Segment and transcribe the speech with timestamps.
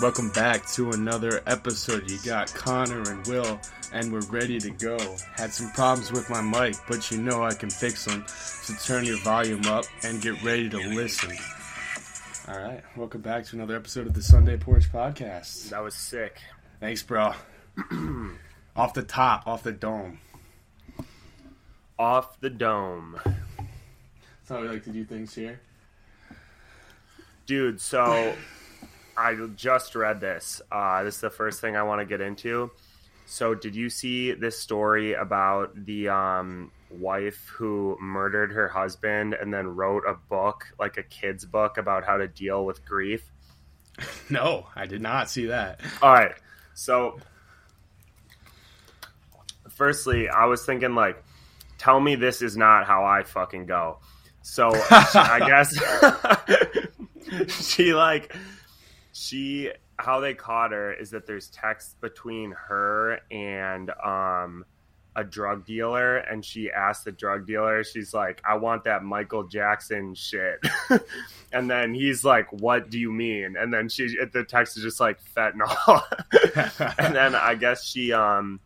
[0.00, 2.10] Welcome back to another episode.
[2.10, 3.60] You got Connor and Will,
[3.92, 4.96] and we're ready to go.
[5.36, 8.24] Had some problems with my mic, but you know I can fix them.
[8.26, 11.36] So turn your volume up and get ready to listen.
[12.48, 15.68] All right, welcome back to another episode of the Sunday Porch Podcast.
[15.68, 16.40] That was sick.
[16.80, 17.34] Thanks, bro.
[18.74, 20.18] off the top, off the dome.
[21.98, 23.20] Off the dome.
[23.24, 25.60] That's how we like to do things here.
[27.44, 28.34] Dude, so
[29.16, 30.62] I just read this.
[30.70, 32.70] Uh, this is the first thing I want to get into.
[33.26, 39.52] So, did you see this story about the um, wife who murdered her husband and
[39.52, 43.30] then wrote a book, like a kid's book, about how to deal with grief?
[44.30, 45.80] No, I did not see that.
[46.00, 46.32] All right.
[46.74, 47.18] So,
[49.68, 51.22] firstly, I was thinking, like,
[51.76, 53.98] tell me this is not how I fucking go.
[54.40, 55.78] So, I guess
[57.66, 58.34] she, like,
[59.12, 64.64] she, how they caught her is that there's text between her and, um,
[65.16, 69.44] a drug dealer and she asked the drug dealer she's like i want that michael
[69.44, 70.58] jackson shit.
[71.54, 73.56] And then he's like what do you mean?
[73.58, 76.02] And then she the text is just like fentanyl.
[76.98, 78.58] And then i guess she um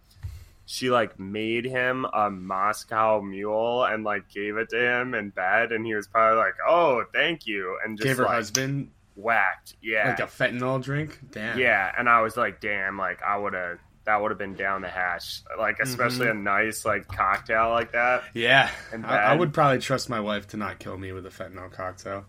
[0.66, 5.72] she like made him a moscow mule and like gave it to him in bed
[5.72, 7.76] and he was probably like oh thank you.
[7.84, 11.18] And just Gave her like, husband whacked yeah like a fentanyl drink.
[11.32, 11.58] Damn.
[11.58, 14.82] yeah, and I was like, damn, like I would have that would have been down
[14.82, 15.40] the hatch.
[15.58, 18.22] Like especially a nice like cocktail like that.
[18.34, 18.70] Yeah.
[18.92, 21.70] And I, I would probably trust my wife to not kill me with a fentanyl
[21.72, 22.24] cocktail.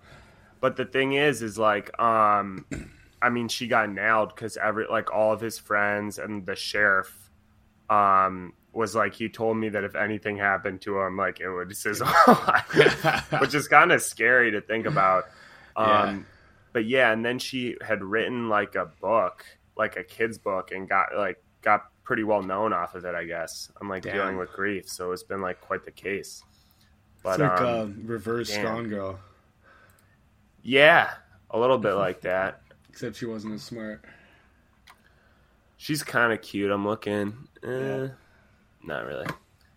[0.60, 2.66] But the thing is is like um
[3.22, 7.30] I mean she got nailed cuz every like all of his friends and the sheriff
[7.92, 11.76] um was like he told me that if anything happened to him like it would
[11.78, 12.08] sizzle
[13.40, 15.26] which is kind of scary to think about.
[15.76, 16.20] Um Yeah.
[16.78, 19.44] But yeah, and then she had written like a book,
[19.76, 23.24] like a kid's book and got like got pretty well known off of it, I
[23.26, 23.72] guess.
[23.82, 24.14] I'm like Damn.
[24.16, 26.44] dealing with grief, so it's been like quite the case.
[27.16, 28.64] It's But like um, a reverse damn.
[28.64, 29.20] Gone Girl,
[30.62, 31.16] yeah,
[31.50, 32.62] a little bit like that.
[32.90, 34.06] except she wasn't as smart.
[35.78, 36.70] She's kind of cute.
[36.70, 37.48] I'm looking.
[37.64, 38.08] Eh, Yeah.
[38.84, 39.26] Not really.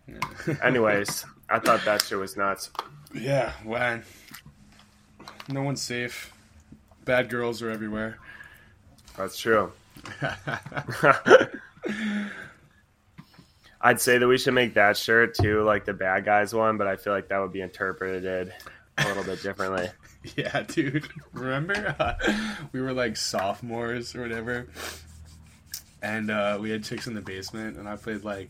[0.63, 2.69] Anyways, I thought that shit was nuts.
[3.11, 4.03] yeah, when
[5.49, 6.31] No one's safe.
[7.05, 8.17] Bad girls are everywhere.
[9.17, 9.71] That's true.
[13.81, 16.87] I'd say that we should make that shirt too, like the bad guys one, but
[16.87, 18.53] I feel like that would be interpreted
[18.97, 19.89] a little bit differently.
[20.35, 21.07] yeah, dude.
[21.33, 21.95] Remember?
[21.99, 22.13] Uh,
[22.71, 24.67] we were like sophomores or whatever.
[26.03, 28.49] And uh, we had chicks in the basement, and I played like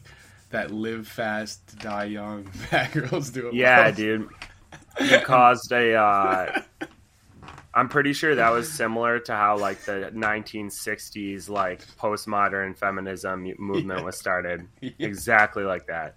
[0.52, 2.50] that live fast, die young.
[2.72, 3.54] Bad girls do it.
[3.54, 3.94] Yeah, well.
[3.94, 4.30] dude.
[5.00, 5.96] You caused a.
[5.96, 6.62] Uh,
[7.74, 14.04] I'm pretty sure that was similar to how like the 1960s like postmodern feminism movement
[14.04, 14.68] was started.
[14.80, 14.90] Yeah.
[15.00, 16.16] Exactly like that.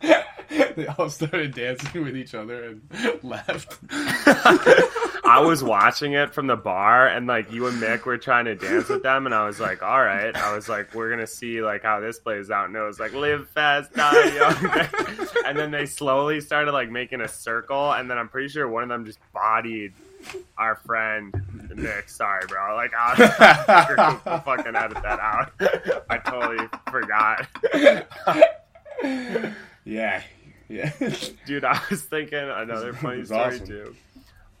[0.76, 2.82] they all started dancing with each other and
[3.22, 3.78] left.
[5.24, 8.54] I was watching it from the bar, and like you and Mick were trying to
[8.54, 11.62] dance with them, and I was like, "All right." I was like, "We're gonna see
[11.62, 14.88] like how this plays out," and it was like, "Live fast, die young,"
[15.46, 18.82] and then they slowly started like making a circle, and then I'm pretty sure one
[18.82, 19.94] of them just bodied
[20.58, 21.34] our friend
[21.74, 22.08] Nick.
[22.08, 22.74] Sorry, bro.
[22.74, 25.52] Like, I'll fucking edit that out.
[26.10, 27.46] I totally forgot,
[29.84, 30.22] yeah,
[30.68, 30.92] yeah.
[31.46, 31.64] dude.
[31.64, 33.66] I was thinking another funny story awesome.
[33.66, 33.96] too.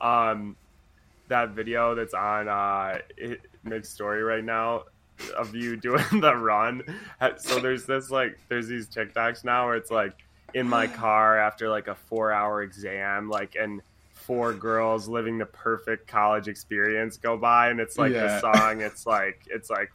[0.00, 0.56] Um,
[1.28, 2.98] that video that's on uh
[3.64, 4.84] Nick's story right now
[5.36, 6.82] of you doing the run.
[7.38, 10.14] So there's this like there's these TikToks now where it's like
[10.54, 13.82] in my car after like a four hour exam, like and
[14.22, 18.40] four girls living the perfect college experience go by and it's like Yeah.
[18.40, 19.90] the song it's like it's like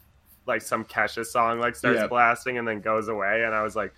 [0.45, 2.07] like some Kesha song like starts Yeah.
[2.07, 3.93] blasting and then goes away and I was like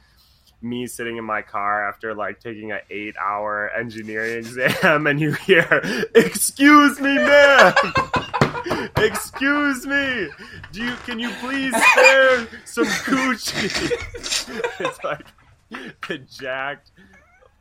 [0.62, 5.31] me sitting in my car after like taking an eight hour engineering exam and you
[5.34, 5.81] hear
[6.16, 7.73] excuse me man
[8.97, 10.28] excuse me
[10.72, 13.91] do you can you please spare some coochie
[14.79, 15.25] it's like
[16.08, 16.91] the jacked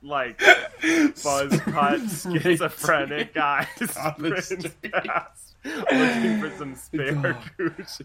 [0.02, 0.38] like
[1.24, 3.66] buzz cut schizophrenic guys
[3.96, 4.92] On the sprinting street.
[4.92, 7.36] past looking for some spare.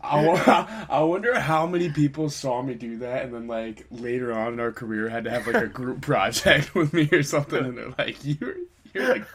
[0.02, 4.54] I, I wonder how many people saw me do that, and then like later on
[4.54, 7.78] in our career had to have like a group project with me or something, and
[7.78, 8.56] they're like, "You're
[8.94, 9.28] you're like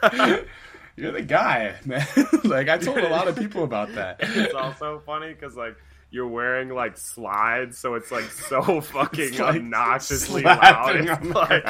[0.95, 2.05] you're the guy, man."
[2.43, 4.17] like I told a lot of people about that.
[4.19, 5.77] it's also funny because like
[6.11, 10.95] you're wearing like slides, so it's like so fucking like, obnoxiously loud.
[10.95, 11.65] It's like.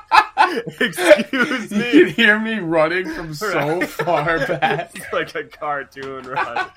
[0.80, 4.90] Excuse You can hear me running from so far back.
[4.94, 6.70] It's like a cartoon run.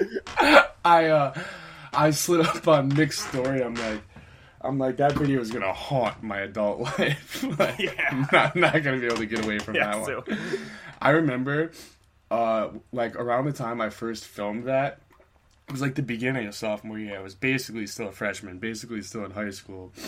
[0.85, 1.33] I uh
[1.91, 3.63] I slid up on Mick's story.
[3.63, 4.01] I'm like
[4.61, 7.43] I'm like that video is gonna haunt my adult life.
[7.57, 7.91] like, Yeah.
[8.11, 10.39] I'm not, not gonna be able to get away from Yeah, that one.
[11.01, 11.71] I remember
[12.29, 14.99] uh like around the time I first filmed that
[15.67, 17.19] it was like the beginning of sophomore year.
[17.19, 19.91] I was basically still a freshman, basically still in high school.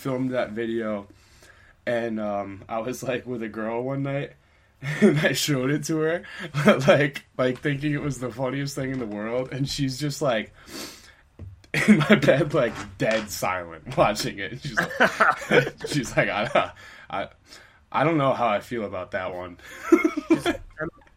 [0.00, 1.06] filmed that video
[1.84, 4.32] and um I was like with a girl one night
[5.00, 6.22] and I showed it to her
[6.88, 10.54] like like thinking it was the funniest thing in the world and she's just like
[11.86, 14.60] in my bed like dead silent watching it.
[14.62, 16.72] She's like she's like I
[17.10, 17.28] I
[17.92, 19.58] I don't know how I feel about that one.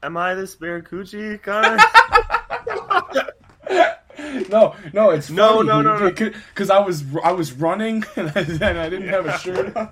[0.04, 1.78] Am I the spare coochie, Connor?
[4.50, 6.12] No, no, it's No, funny, no, no, no.
[6.12, 9.90] Because I was I was running and I, and I didn't have a shirt on.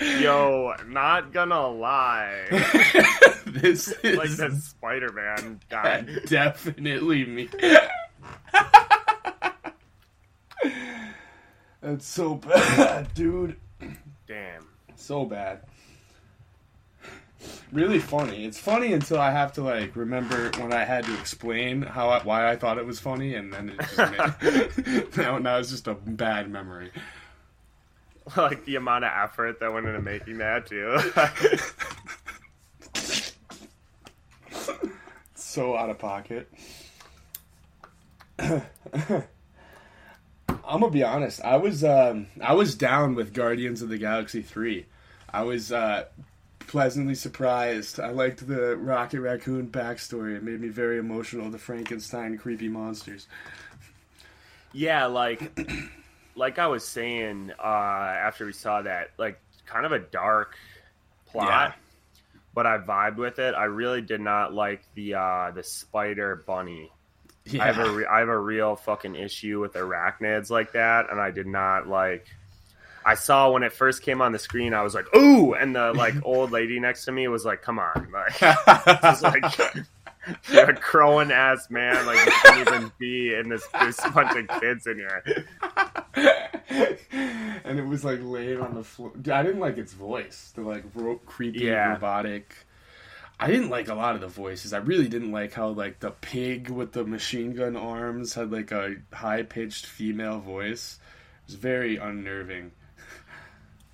[0.20, 2.46] Yo, not gonna lie.
[3.46, 6.00] this is Like that Spider Man guy.
[6.26, 7.48] definitely me.
[11.82, 13.56] That's so bad, dude.
[14.26, 14.66] Damn.
[14.96, 15.60] So bad.
[17.72, 18.44] Really funny.
[18.44, 22.22] It's funny until I have to like remember when I had to explain how I,
[22.22, 23.96] why I thought it was funny, and then it just
[24.82, 26.90] made, now now it's just a bad memory.
[28.36, 30.98] Like the amount of effort that went into making that too.
[35.34, 36.50] so out of pocket.
[38.38, 38.60] I'm
[40.64, 41.40] gonna be honest.
[41.42, 44.86] I was um, I was down with Guardians of the Galaxy three.
[45.32, 46.04] I was uh,
[46.70, 47.98] pleasantly surprised.
[47.98, 50.36] I liked the Rocket Raccoon backstory.
[50.36, 51.50] It made me very emotional.
[51.50, 53.26] The Frankenstein creepy monsters.
[54.72, 55.58] yeah, like
[56.36, 60.54] like I was saying uh after we saw that, like kind of a dark
[61.26, 61.48] plot.
[61.48, 61.72] Yeah.
[62.54, 63.54] But I vibed with it.
[63.56, 66.92] I really did not like the uh the spider bunny.
[67.46, 71.10] Yeah, I have a re- I have a real fucking issue with arachnids like that,
[71.10, 72.28] and I did not like.
[73.04, 75.92] I saw when it first came on the screen, I was like, "Ooh!" and the
[75.92, 78.38] like old lady next to me was like, "Come on!" Like,
[79.02, 79.44] just like
[80.52, 83.66] you're a crowing ass man, like you shouldn't even be in this.
[83.72, 85.22] A bunch of kids in here.
[87.64, 89.12] and it was like laying on the floor.
[89.14, 90.52] Dude, I didn't like its voice.
[90.54, 91.92] The like ro- creepy Yeah.
[91.94, 92.54] robotic.
[93.42, 94.74] I didn't like a lot of the voices.
[94.74, 98.70] I really didn't like how like the pig with the machine gun arms had like
[98.72, 100.98] a high pitched female voice.
[101.44, 102.72] It was very unnerving.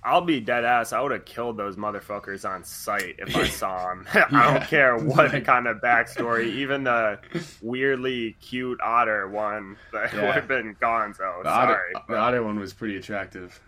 [0.03, 0.93] I'll be dead ass.
[0.93, 4.05] I would have killed those motherfuckers on sight if I saw them.
[4.13, 4.53] I Yeah.
[4.59, 6.45] don't care what Like- kind of backstory.
[6.47, 7.19] Even the
[7.61, 10.21] weirdly cute otter one that Yeah.
[10.27, 11.13] would have been gone.
[11.13, 11.93] So The sorry.
[11.95, 13.59] other, the otter one was pretty attractive.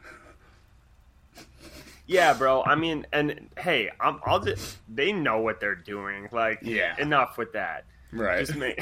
[2.08, 2.64] Yeah, bro.
[2.64, 4.78] I mean, and hey, I'm, I'll just.
[4.94, 6.28] They know what they're doing.
[6.32, 6.96] Like, Yeah.
[6.98, 7.86] enough with that.
[8.12, 8.44] Right.
[8.48, 8.82] Just make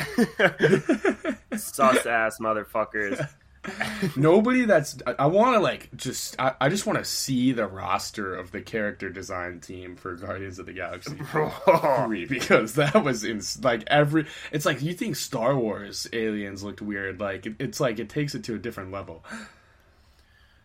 [1.58, 3.28] sus ass motherfuckers.
[4.16, 7.68] Nobody that's I, I want to like just I, I just want to see the
[7.68, 11.16] roster of the character design team for Guardians of the Galaxy
[12.06, 16.82] three because that was in like every it's like you think Star Wars aliens looked
[16.82, 19.24] weird like it, it's like it takes it to a different level.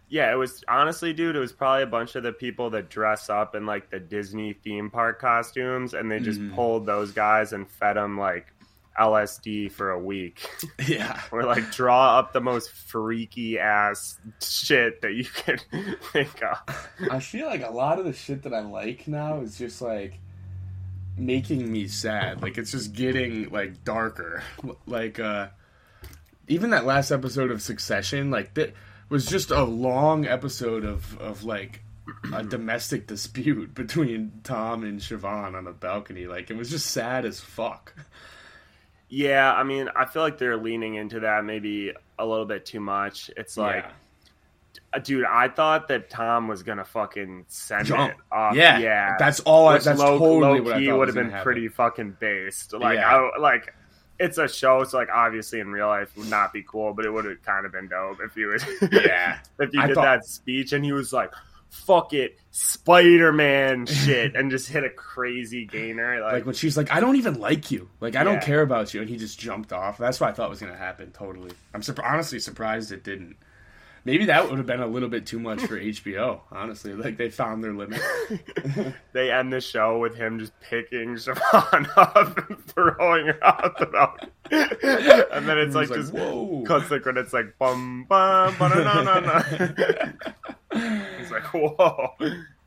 [0.08, 1.36] Yeah, it was honestly, dude.
[1.36, 4.52] It was probably a bunch of the people that dress up in like the Disney
[4.52, 6.54] theme park costumes, and they just Mhm.
[6.54, 8.52] pulled those guys and fed them like
[8.98, 10.48] LSD for a week.
[10.86, 11.20] Yeah.
[11.32, 15.58] or like draw up the most freaky ass shit that you can
[16.12, 16.88] think of.
[17.10, 20.18] I feel like a lot of the shit that I like now is just like
[21.16, 22.42] making me sad.
[22.42, 24.42] Like it's just getting like darker.
[24.86, 25.48] Like uh
[26.48, 28.74] even that last episode of Succession, like that
[29.08, 31.82] was just a long episode of of like
[32.32, 36.26] a domestic dispute between Tom and Siobhan on a balcony.
[36.26, 37.94] Like it was just sad as fuck.
[39.14, 42.80] Yeah, I mean, I feel like they're leaning into that maybe a little bit too
[42.80, 43.30] much.
[43.36, 43.84] It's like,
[44.94, 48.12] uh, dude, I thought that Tom was gonna fucking send Jump.
[48.12, 48.56] it off.
[48.56, 49.16] yeah, yeah.
[49.18, 49.68] That's all.
[49.68, 51.42] I, that's low, totally low key would have been happen.
[51.44, 52.72] pretty fucking based.
[52.72, 53.28] Like, Yeah.
[53.36, 53.74] I, like
[54.18, 57.10] it's a show, so like obviously in real life would not be cool, but it
[57.10, 58.64] would have kind of been dope if you would.
[58.92, 59.40] Yeah.
[59.60, 61.30] if you I did thought- that speech and he was like,
[61.72, 66.20] "Fuck it, Spider Man shit," and just hit a crazy gainer.
[66.22, 67.88] Like, Like when she's like, "I don't even like you.
[68.00, 69.98] Like I don't care about you," and he just jumped off.
[69.98, 71.10] That's what I thought was going to happen.
[71.12, 71.50] Totally.
[71.74, 73.36] I'm surp- honestly surprised it didn't.
[74.04, 76.40] Maybe that would have been a little bit too much for HBO.
[76.50, 78.00] Honestly, like they found their limit.
[79.12, 83.88] they end the show with him just picking Siobhan up and throwing her out the
[83.90, 84.30] mountain.
[85.32, 86.64] and then it's It was like, just whoa.
[86.66, 89.42] cuts the credits like bum bum ba na na na.
[90.72, 92.14] It's like whoa.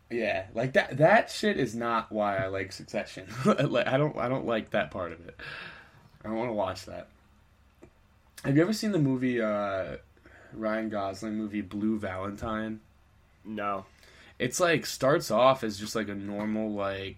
[0.10, 0.98] Yeah, like that.
[0.98, 3.28] That shit is not why I like Succession.
[3.46, 4.16] like, I don't.
[4.18, 5.36] I don't like that part of it.
[6.24, 7.10] I don't want to watch that.
[8.44, 9.98] Have you ever seen the movie uh,
[10.58, 12.80] Ryan Gosling movie Blue Valentine?
[13.44, 13.86] No.
[14.40, 17.18] It's like starts off as just like a normal like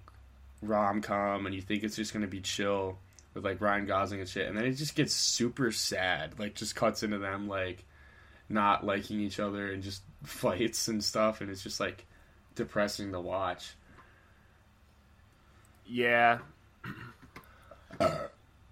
[0.62, 2.98] rom com, and you think it's just gonna be chill
[3.34, 6.39] with like Ryan Gosling and shit, and then it just gets super sad.
[6.39, 7.84] Like just cuts into them like
[8.50, 12.06] not liking each other and just fights and stuff, and it's just like
[12.56, 13.75] depressing to watch.
[15.86, 16.39] Yeah.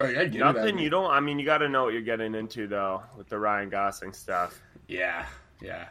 [0.01, 0.39] Oh, yeah, I get it.
[0.39, 1.09] Nothing you don't.
[1.09, 4.13] I mean, you got to know what you're getting into though with the Ryan Gosling
[4.13, 4.61] stuff.
[4.87, 5.25] Yeah,
[5.61, 5.85] yeah.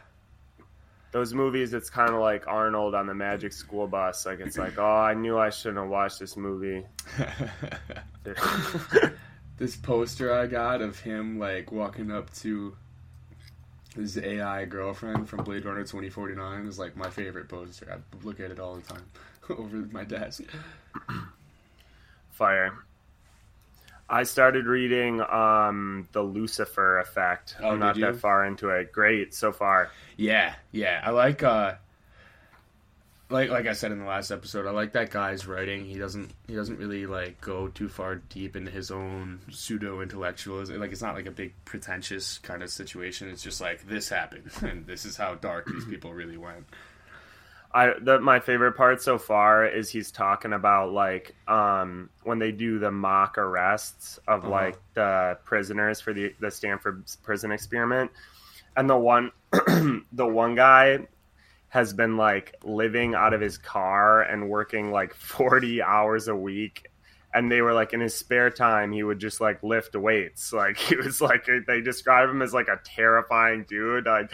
[1.11, 4.25] Those movies, it's kind of like Arnold on the Magic School Bus.
[4.25, 6.85] Like it's like, oh, I knew I shouldn't have watched this movie.
[9.57, 12.75] this poster I got of him like walking up to
[13.95, 17.87] his AI girlfriend from Blade Runner 2049 is like my favorite poster.
[17.91, 19.05] I look at it all the time
[19.49, 20.43] over my desk.
[22.31, 22.73] Fire.
[24.09, 27.55] I started reading um, the Lucifer Effect.
[27.59, 28.91] Oh, I'm not that far into it.
[28.91, 29.89] Great so far.
[30.15, 31.01] Yeah, yeah.
[31.03, 31.75] I like uh
[33.29, 35.85] like like I said in the last episode, I like that guy's writing.
[35.85, 40.79] He doesn't he doesn't really like go too far deep into his own pseudo intellectualism.
[40.79, 43.29] Like it's not like a big pretentious kind of situation.
[43.29, 46.65] It's just like this happened and this is how dark these people really went.
[47.75, 52.51] I the, my favorite part so far is he's talking about like um, when they
[52.53, 54.49] do the mock arrests of Uh-huh.
[54.49, 58.11] like the prisoners for the the Stanford prison experiment,
[58.77, 61.05] and the one the one guy
[61.67, 66.87] has been like living out of his car and working like 40 hours a week
[67.35, 70.53] and they were like in his spare time he would just like lift weights.
[70.65, 74.05] Like he was like they describe him as like a terrifying dude.
[74.05, 74.31] Like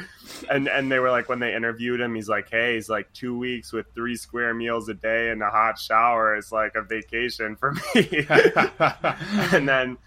[0.51, 3.36] and and they were like when they interviewed him he's like hey he's like two
[3.38, 7.55] weeks with three square meals a day and a hot shower is like a vacation
[7.55, 8.27] for me.
[9.51, 9.98] And then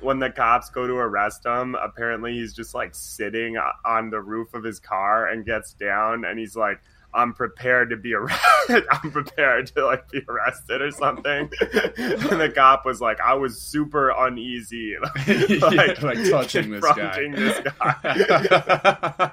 [0.00, 4.54] when the cops go to arrest him apparently he's just like sitting on the roof
[4.54, 6.80] of his car and gets down and he's like
[7.14, 8.84] I'm prepared to be arrested.
[8.90, 11.50] I'm prepared to like be arrested or something.
[11.60, 14.94] and the cop was like, I was super uneasy,
[15.26, 17.28] like, like touching this guy.
[17.34, 19.30] this guy.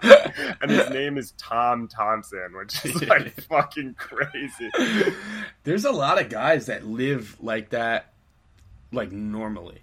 [0.61, 4.69] and his name is Tom Thompson, which is like fucking crazy.
[5.63, 8.13] There's a lot of guys that live like that,
[8.91, 9.81] like normally,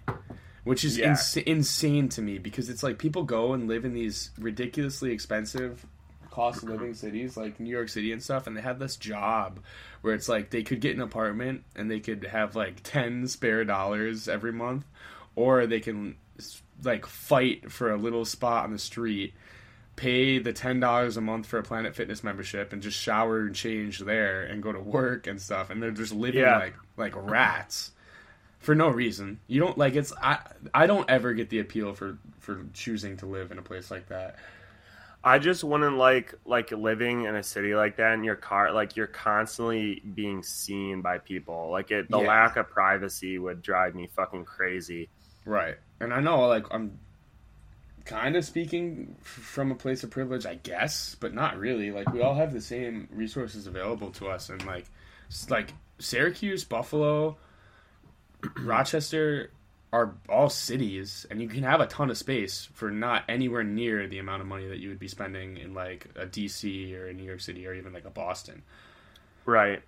[0.63, 1.09] which is Yeah.
[1.11, 5.85] ins- insane to me because it's like people go and live in these ridiculously expensive
[6.33, 9.59] cost of living cities like New York City and stuff, and they have this job
[10.01, 13.63] where it's like they could get an apartment and they could have like 10 spare
[13.63, 14.85] dollars every month,
[15.35, 16.15] or they can
[16.83, 19.33] like fight for a little spot on the street
[19.95, 23.53] pay the ten dollars a month for a Planet Fitness membership and just shower and
[23.53, 26.57] change there and go to work and stuff, and they're just living Yeah.
[26.57, 27.91] like like rats
[28.57, 29.39] for no reason.
[29.45, 30.39] You don't like it's I
[30.73, 34.07] I don't ever get the appeal for for choosing to live in a place like
[34.07, 34.37] that.
[35.23, 38.71] I just wouldn't like like living in a city like that in your car.
[38.73, 41.69] Like you're constantly being seen by people.
[41.71, 42.27] Like it, the Yeah.
[42.27, 45.09] lack of privacy would drive me fucking crazy.
[45.45, 45.77] Right.
[46.01, 46.99] And I know like I'm
[48.03, 51.91] kind of speaking f- from a place of privilege, I guess, but not really.
[51.91, 54.85] Like we all have the same resources available to us and like
[55.49, 57.37] like Syracuse, Buffalo,
[58.59, 59.51] Rochester
[59.93, 64.07] are all cities and you can have a ton of space for not anywhere near
[64.07, 67.13] the amount of money that you would be spending in like a DC or a
[67.13, 68.63] New York City or even like a Boston.
[69.45, 69.83] Right.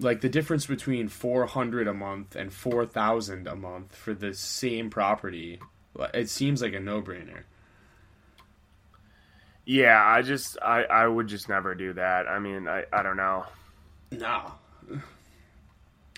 [0.00, 5.60] Like the difference between 400 a month and 4000 a month for the same property,
[6.12, 7.44] it seems like a no-brainer.
[9.64, 12.26] Yeah, I just I I would just never do that.
[12.26, 13.44] I mean, I I don't know.
[14.10, 14.52] No.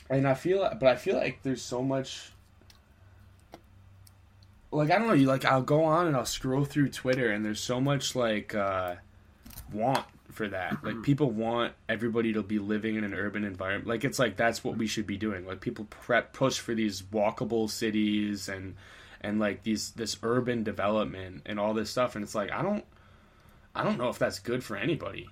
[0.09, 2.33] And I feel, but I feel like there's so much.
[4.73, 7.45] Like I don't know, you like I'll go on and I'll scroll through Twitter and
[7.45, 8.97] there's so much like uh,
[9.73, 10.85] want for that.
[10.85, 13.89] Like people want everybody to be living in an urban environment.
[13.89, 15.47] Like it's like that's what we should be doing.
[15.47, 18.77] Like people prep push for these walkable cities and
[19.21, 22.15] and like these this urban development and all this stuff.
[22.15, 22.85] And it's like I don't
[23.75, 25.29] I don't know if that's good for anybody.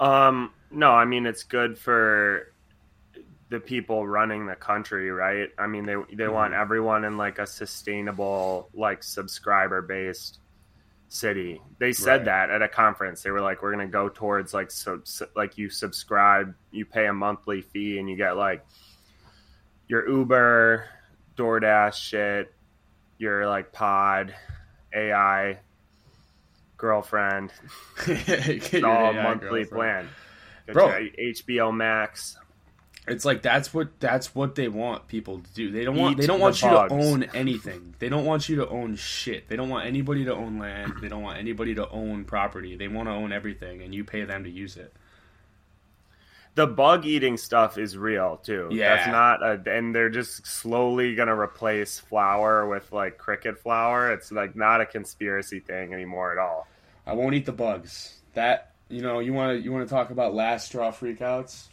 [0.00, 2.51] Um, no, I mean it's good for
[3.52, 5.50] the people running the country, right?
[5.58, 6.62] I mean they they want mm-hmm.
[6.62, 10.38] everyone in like a sustainable, like subscriber based
[11.10, 11.60] city.
[11.78, 12.48] They said Right.
[12.48, 13.22] that at a conference.
[13.22, 17.06] They were like, we're gonna go towards like so, so like you subscribe, you pay
[17.06, 18.64] a monthly fee, and you get like
[19.86, 20.86] your Uber,
[21.36, 22.54] DoorDash shit,
[23.18, 24.34] your like Pod,
[24.94, 25.58] AI,
[26.78, 27.52] girlfriend,
[28.06, 29.70] it's all AI monthly girlfriend.
[29.70, 30.08] plan.
[30.72, 31.08] Bro.
[31.18, 32.38] HBO Max.
[33.08, 35.72] It's like that's what that's what they want people to do.
[35.72, 37.94] They don't want Eat they don't the want you to own anything.
[37.98, 39.48] They don't want you to own shit.
[39.48, 40.94] They don't want anybody to own land.
[41.00, 42.76] They don't want anybody to own property.
[42.76, 44.94] They want to own everything, and you pay them to use it.
[46.54, 48.68] The bug eating stuff is real too.
[48.70, 48.94] Yeah.
[48.94, 54.12] That's not a, and they're just slowly gonna replace flour with like cricket flour.
[54.12, 56.68] It's like not a conspiracy thing anymore at all.
[57.04, 58.20] I won't eat the bugs.
[58.34, 61.68] That you know, you want to you want to talk about last straw freakouts.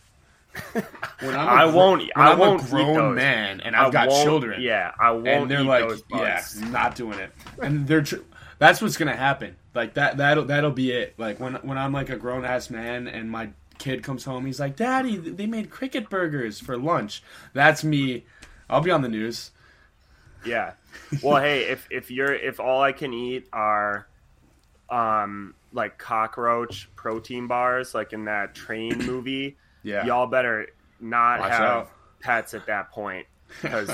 [1.22, 2.02] When I'm a I won't.
[2.02, 4.62] when I I'm won't a grown man and I I've got children.
[4.62, 7.32] Yeah, I won't and they're like, yeah, not doing it.
[7.62, 8.24] And they're tr-
[8.58, 9.58] that's what's gonna happen.
[9.76, 11.16] Like that that'll that'll be it.
[11.18, 14.60] Like when when I'm like a grown ass man and my kid comes home, he's
[14.60, 17.22] like, "Daddy, they made cricket burgers for lunch."
[17.54, 18.26] That's me.
[18.70, 19.52] I'll be on the news.
[20.46, 20.74] Yeah.
[21.22, 24.08] Well, hey, if if you're if all I can eat are
[24.90, 30.06] um like cockroach protein bars like in that train movie, Yeah.
[30.06, 30.68] y'all better
[31.00, 31.92] not Watch have out.
[32.22, 33.26] pets at that point
[33.62, 33.90] cuz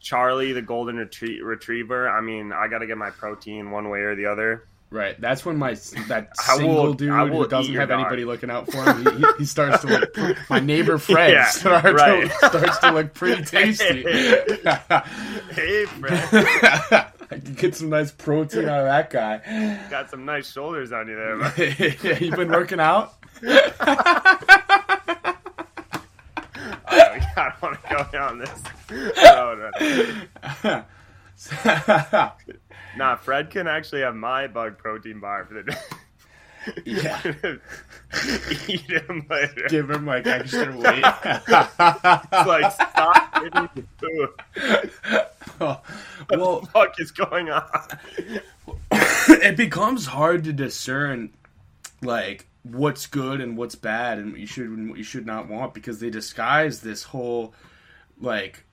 [0.00, 4.00] Charlie the golden retrie- retriever, I mean, I got to get my protein one way
[4.00, 4.64] or the other.
[4.92, 5.20] Right.
[5.20, 5.74] That's when my
[6.08, 8.00] that single will- dude who doesn't have dog.
[8.00, 10.16] anybody looking out for him, he, he, starts to look.
[10.50, 12.28] My neighbor Fred Yeah, starts, right.
[12.30, 14.02] to, starts to look pretty tasty.
[14.02, 19.78] Hey, Fred, I can get some nice protein out of that guy.
[19.90, 21.36] got some nice shoulders on you there.
[21.36, 21.52] man.
[22.02, 23.14] yeah, you've been working out?
[27.40, 28.62] I don't want to go down this.
[29.22, 29.70] Oh,
[30.64, 30.84] no,
[31.64, 32.32] no.
[32.96, 35.78] Nah, Fred can actually have my bug protein bar for the day.
[36.84, 37.20] yeah.
[38.68, 39.66] Eat him later.
[39.68, 41.04] Give him like extra weight.
[41.04, 43.42] It's like, stop
[43.76, 44.28] me food.
[45.60, 45.82] well,
[46.28, 47.64] What the fuck is going on?
[48.92, 51.30] it becomes hard to discern
[52.02, 55.48] like what's good and what's bad and what you should and what you should not
[55.48, 57.54] want because they disguise this whole
[58.20, 58.64] like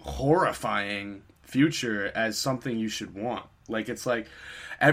[0.00, 3.44] horrifying future as something you should want.
[3.68, 4.28] Like it's like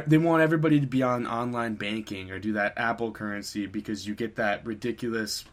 [0.08, 4.16] they want everybody to be on online banking or do that Apple currency because you
[4.16, 5.46] get that ridiculous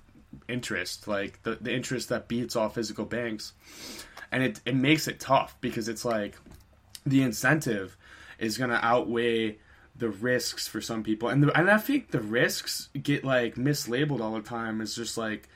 [0.49, 3.53] interest, like the, the interest that beats all physical banks.
[4.33, 6.37] And it, it makes it tough because it's like
[7.05, 7.97] the incentive
[8.39, 9.59] is going to outweigh
[10.01, 11.29] the risks for some people.
[11.29, 15.17] And the, and I think the risks get like mislabeled all the time as just
[15.17, 15.49] like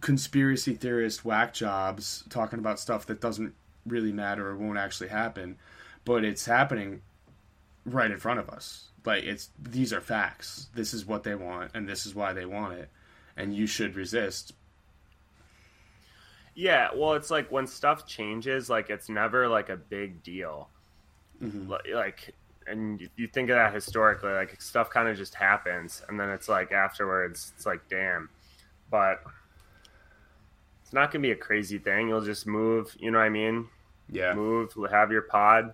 [0.00, 3.54] conspiracy theorist whack jobs talking about stuff that doesn't
[3.86, 5.56] really matter or won't actually happen,
[6.04, 7.02] but it's happening
[7.84, 8.90] right in front of us.
[9.04, 10.68] Like it's these are facts.
[10.74, 12.90] This is what they want and this is why they want it.
[13.36, 14.52] And you should resist.
[16.54, 20.68] Yeah, well, it's like when stuff changes, like it's never like a big deal.
[21.42, 21.68] Mhm.
[21.92, 22.34] Like,
[22.72, 26.28] and you- you think of that historically, like stuff kind of just happens, and then
[26.30, 28.28] it's like afterwards, it's like, damn.
[28.90, 29.22] But
[30.82, 32.08] it's not gonna be a crazy thing.
[32.08, 32.94] You'll just move.
[32.98, 33.68] You know what I mean?
[34.08, 34.34] Yeah.
[34.34, 34.74] Move.
[34.90, 35.72] Have your pod.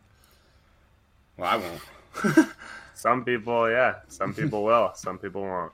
[1.37, 2.49] Well, I won't.
[2.95, 4.01] Some people, yeah.
[4.09, 4.93] Some people will.
[4.95, 5.73] Some people won't.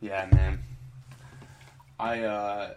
[0.00, 0.60] Yeah, man.
[1.98, 2.74] I uh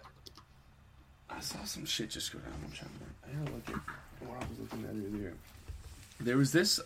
[1.34, 2.52] I saw some shit just go down.
[2.64, 5.34] I'm trying to I gotta look at what I was looking at earlier.
[6.20, 6.80] There was this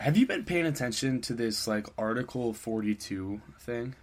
[0.00, 3.94] have you been paying attention to this like Article forty two thing?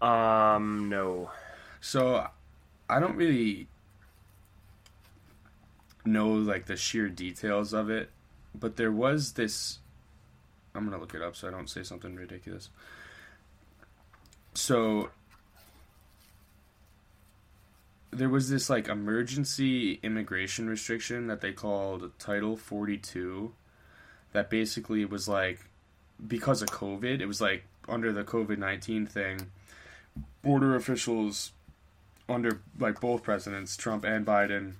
[0.00, 1.30] Um, no.
[1.80, 2.26] So
[2.88, 3.66] I don't really
[6.04, 8.10] know like the sheer details of it,
[8.54, 9.80] but there was this
[10.74, 12.70] I'm going to look it up so I don't say something ridiculous.
[14.54, 15.10] So
[18.10, 23.52] there was this like emergency immigration restriction that they called Title 42
[24.32, 25.60] that basically was like
[26.26, 29.50] because of COVID, it was like under the COVID-19 thing,
[30.42, 31.52] border officials
[32.28, 34.74] under like both presidents, Trump and Biden,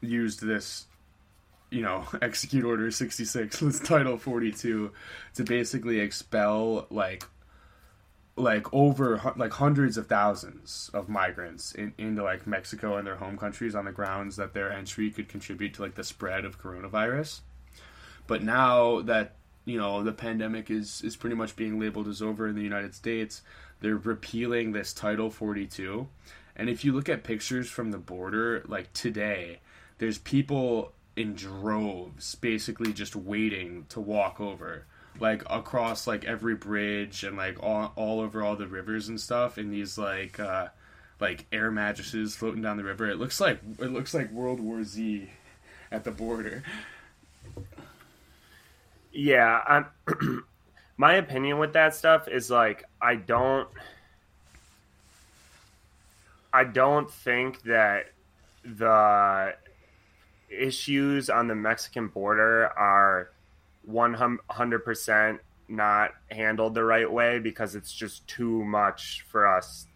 [0.00, 0.86] used this,
[1.70, 4.90] you know, execute order 66, this title 42,
[5.34, 7.24] to basically expel like
[8.40, 13.36] like over like hundreds of thousands of migrants in, into like Mexico and their home
[13.36, 17.40] countries on the grounds that their entry could contribute to like the spread of coronavirus.
[18.26, 22.48] But now that you know the pandemic is is pretty much being labeled as over
[22.48, 23.42] in the United States,
[23.80, 26.08] they're repealing this Title 42.
[26.56, 29.60] And if you look at pictures from the border, like today,
[29.98, 34.86] there's people in droves basically just waiting to walk over.
[35.20, 39.58] Like across like every bridge and like all, all over all the rivers and stuff
[39.58, 40.68] in these like uh
[41.20, 43.08] like air mattresses floating down the river.
[43.08, 45.28] It looks like it looks like World War Z
[45.92, 46.62] at the border.
[49.12, 50.44] Yeah, I'm,
[50.96, 53.68] my opinion with that stuff is like I don't
[56.52, 58.10] I don't think that
[58.64, 59.54] the
[60.48, 63.30] issues on the Mexican border are
[63.88, 65.38] 100%
[65.68, 69.86] not handled the right way because it's just too much for us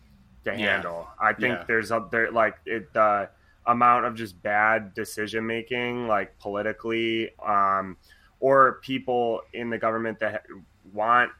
[0.44, 0.74] to Yeah.
[0.74, 1.08] handle.
[1.20, 1.64] I think Yeah.
[1.66, 3.28] there's a there like it the
[3.66, 7.96] amount of just bad decision making like politically um
[8.40, 10.44] or people in the government that
[10.92, 11.32] want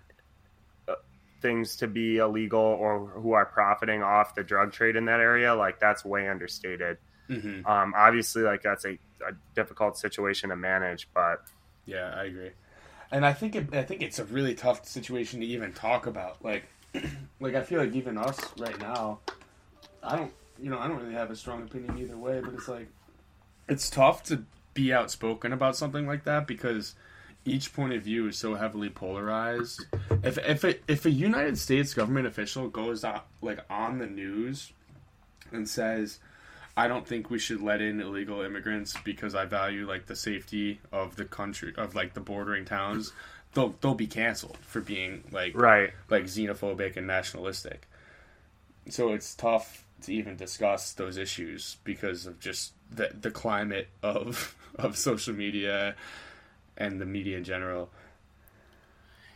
[0.89, 0.95] uh,
[1.43, 5.55] things to be illegal or who are profiting off the drug trade in that area
[5.55, 7.65] like that's way understated Mm-hmm.
[7.67, 11.41] um obviously like that's a, a difficult situation to manage but
[11.87, 12.51] Yeah, I agree.
[13.11, 16.45] And I think it, I think it's a really tough situation to even talk about.
[16.45, 16.65] Like,
[17.41, 19.21] like I feel like even us right now,
[20.03, 22.41] I don't, you know, I don't really have a strong opinion either way.
[22.41, 22.89] But it's like,
[23.69, 26.95] it's tough to be outspoken about something like that because
[27.45, 29.87] each point of view is so heavily polarized.
[30.23, 34.73] If if a, if a United States government official goes out like on the news
[35.53, 36.19] and says,
[36.77, 40.81] I don't think we should let in illegal immigrants because I value like the safety
[40.91, 43.13] of the country of like the bordering towns.
[43.53, 47.89] They'll they'll be canceled for being like right like xenophobic and nationalistic.
[48.89, 54.57] So it's tough to even discuss those issues because of just the the climate of
[54.75, 55.95] of social media
[56.77, 57.91] and the media in general.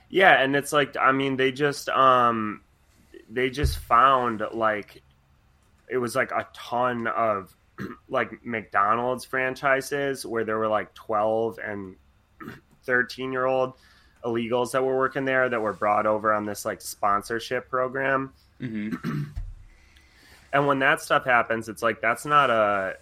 [0.08, 2.62] Yeah, and it's like I mean they just um
[3.30, 5.02] they just found like
[5.90, 7.56] it was like a ton of
[8.08, 11.96] like McDonald's franchises where there were like 12 and
[12.84, 13.74] 13 year old
[14.24, 18.32] illegals that were working there that were brought over on this like sponsorship program.
[18.60, 19.22] Mm-hmm.
[20.50, 22.94] And when that stuff happens, it's like that's not a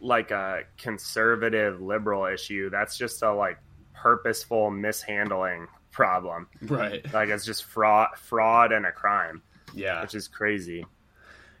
[0.00, 2.68] like a conservative liberal issue.
[2.68, 3.58] That's just a like
[3.94, 6.48] purposeful mishandling problem.
[6.60, 7.10] Right.
[7.12, 10.02] Like it's just fraud, fraud and a crime, Yeah.
[10.02, 10.84] which is crazy.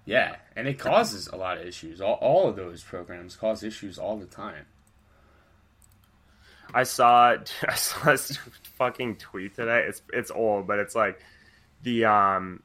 [0.04, 2.00] Yeah, and it causes a lot of issues.
[2.00, 4.66] All, all of those programs cause issues all the time.
[6.74, 7.36] I saw
[7.68, 8.38] I saw this
[8.76, 9.84] fucking tweet today.
[9.88, 11.20] It's it's old, but it's like
[11.82, 12.62] the um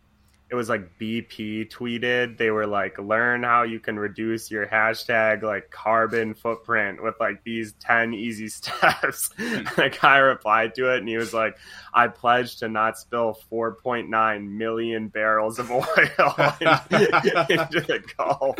[0.49, 2.37] it was like BP tweeted.
[2.37, 7.43] They were like learn how you can reduce your hashtag like carbon footprint with like
[7.43, 9.29] these 10 easy steps.
[9.37, 11.57] and a guy replied to it and he was like
[11.93, 18.55] I pledge to not spill 4.9 million barrels of oil into, the Gulf.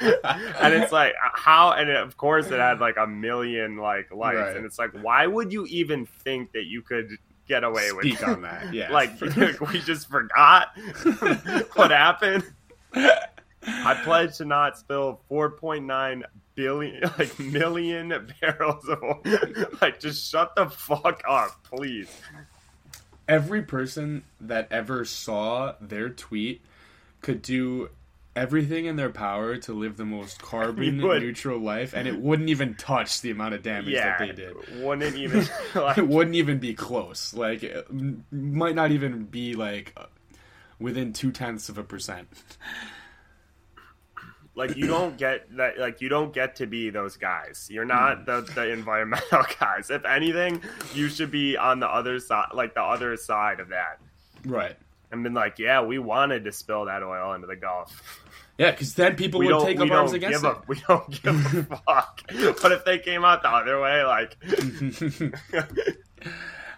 [0.00, 4.36] and it's like uh, how and of course it had like a million like likes
[4.38, 4.56] Right.
[4.56, 7.10] and it's like why would you even think that you could
[7.48, 8.28] get away with Speak that?
[8.28, 8.72] on that.
[8.72, 8.90] Yeah.
[8.92, 9.20] like
[9.72, 10.68] we just forgot
[11.74, 12.44] what happened
[12.94, 16.22] i pledge to not spill 4.9
[16.54, 19.20] billion like million barrels of oil
[19.80, 22.10] like just shut the fuck up please
[23.28, 26.62] every person that ever saw their tweet
[27.22, 27.88] could do
[28.36, 32.74] everything in their power to live the most carbon neutral life and it wouldn't even
[32.74, 34.82] touch the amount of damage yeah that they did.
[34.82, 37.32] wouldn't even like, it wouldn't even be close.
[37.34, 37.86] Like it
[38.32, 39.96] might not even be like
[40.78, 42.28] within two tenths of a percent.
[44.56, 47.68] Like you don't get that like you don't get to be those guys.
[47.70, 48.24] You're not hmm.
[48.24, 49.90] the, the environmental guys.
[49.90, 54.00] If anything you should be on the other side like the other side of that.
[54.44, 54.76] Right
[55.14, 58.22] and been like yeah we wanted to spill that oil into the gulf
[58.58, 61.70] yeah because then people we would take up arms against it a, we don't give
[61.70, 62.20] a fuck
[62.62, 64.36] but if they came out the other way like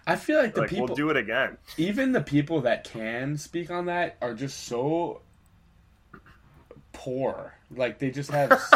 [0.07, 3.37] I feel like the like people we'll do it again even the people that can
[3.37, 5.21] speak on that are just so
[6.97, 7.53] poor.
[7.75, 8.51] Like they just have.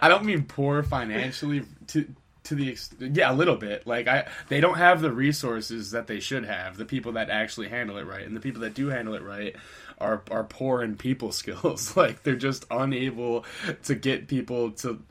[0.00, 2.06] I don't mean poor financially to
[2.44, 3.86] to the ex- yeah a little bit.
[3.86, 6.76] Like I they don't have the resources that they should have.
[6.76, 9.56] The people that actually handle it right, and the people that do handle it right
[9.98, 11.96] are are poor in people skills.
[11.96, 13.44] like they're just unable
[13.84, 15.02] to get people to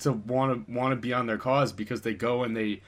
[0.00, 2.80] to want to want to be on their cause because they go and they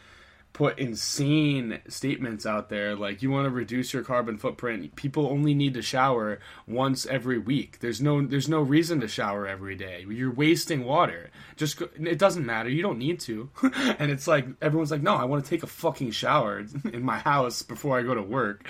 [0.54, 5.52] put insane statements out there like you want to reduce your carbon footprint people only
[5.52, 7.80] need to shower once every week.
[7.80, 10.06] There's no there's no reason to shower every day.
[10.08, 11.30] You're wasting water.
[11.56, 12.68] Just it doesn't matter.
[12.70, 13.50] You don't need to.
[13.98, 17.18] And it's like everyone's like no i want to take a fucking shower in my
[17.18, 18.66] house before i go to work.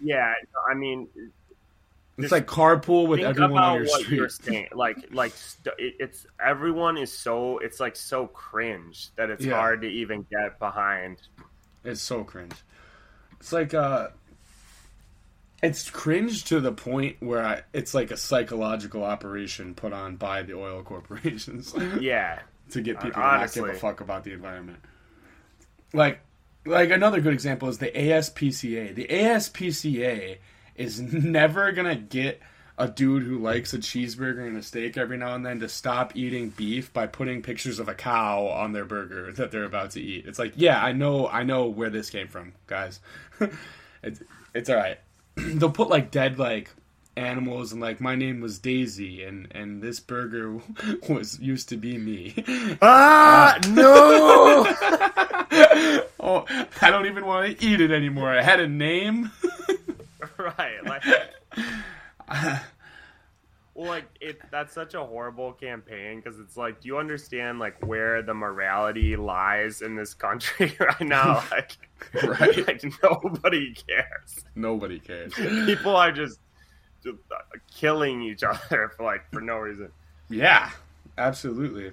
[0.00, 0.32] Yeah
[0.70, 1.08] i mean
[2.18, 6.96] it's like carpool with everyone on your street you're saying like like st- it's everyone
[6.98, 9.54] is so it's like so cringe that it's Yeah.
[9.54, 11.18] hard to even get behind
[11.84, 12.54] It's so cringe.
[13.40, 14.08] It's like uh
[15.62, 20.42] it's cringe to the point where I, it's like a psychological operation put on by
[20.42, 21.74] the oil corporations.
[22.00, 23.62] yeah to get people Honestly.
[23.62, 24.78] to not give a fuck about the environment.
[25.94, 26.20] Like,
[26.66, 28.94] like another good example is the ASPCA.
[28.94, 30.36] The ASPCA
[30.78, 32.40] is never gonna get
[32.78, 36.16] a dude who likes a cheeseburger and a steak every now and then to stop
[36.16, 40.00] eating beef by putting pictures of a cow on their burger that they're about to
[40.00, 40.26] eat.
[40.26, 43.00] It's like, yeah, I know, I know where this came from, guys.
[44.02, 44.22] it's
[44.54, 44.98] it's all right.
[45.34, 46.70] They'll put like dead like
[47.16, 50.60] animals and like my name was Daisy and and this burger
[51.08, 52.32] was used to be me.
[52.80, 54.64] Ah, no!
[56.20, 56.44] oh,
[56.80, 58.28] I don't even want to eat it anymore.
[58.30, 59.32] I had a name.
[60.58, 61.02] right, like,
[63.74, 64.38] well, like it.
[64.50, 69.16] That's such a horrible campaign because it's like, do you understand like where the morality
[69.16, 71.44] lies in this country right now?
[71.50, 71.76] Like,
[72.22, 72.66] Right.
[72.66, 74.44] like nobody cares.
[74.54, 75.34] Nobody cares.
[75.34, 76.38] People are just,
[77.02, 77.38] just uh,
[77.74, 79.90] killing each other for like for no reason.
[80.28, 80.70] Yeah,
[81.16, 81.90] absolutely.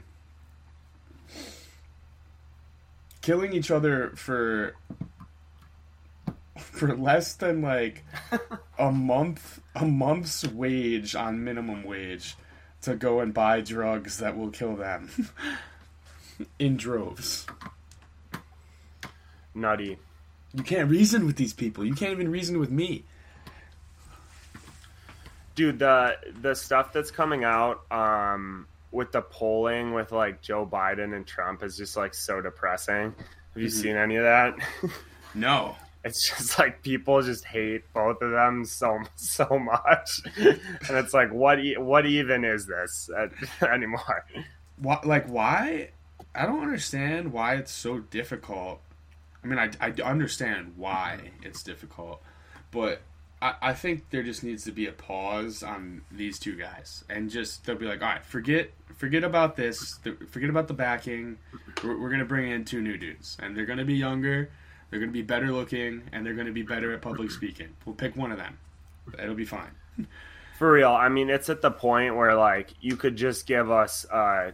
[3.21, 4.75] Killing each other for
[6.75, 8.03] for less than like
[8.79, 12.35] a month a month's wage on minimum wage
[12.81, 15.09] to go and buy drugs that will kill them
[16.59, 17.47] in droves.
[19.53, 19.97] Nutty.
[20.53, 21.83] You can't reason with these people.
[21.85, 23.03] You can't even reason with me.
[25.55, 31.15] dude the the stuff that's coming out um with the polling with like joe biden
[31.15, 33.13] and trump is just like so depressing
[33.53, 33.71] have you Mhm.
[33.71, 34.55] seen any of that
[35.33, 35.75] No.
[36.05, 41.33] It's just like people just hate both of them so so much and it's like
[41.33, 43.09] what e- what even is this
[43.61, 44.25] anymore
[44.77, 45.89] Why, like why?
[46.33, 48.81] I don't understand why it's so difficult.
[49.43, 52.21] I mean, I, I understand why it's difficult,
[52.71, 53.01] but
[53.41, 57.29] I, I think there just needs to be a pause on these two guys, and
[57.29, 61.37] just they'll be like, all right, forget forget about this, forget about the backing.
[61.83, 64.49] We're, we're gonna bring in two new dudes, and they're gonna be younger,
[64.95, 67.67] they're gonna be better looking, and they're gonna be better at public speaking.
[67.83, 68.57] We'll pick one of them.
[69.21, 69.71] It'll be fine.
[70.57, 74.05] for real i mean it's at the point where like you could just give us
[74.09, 74.51] uh,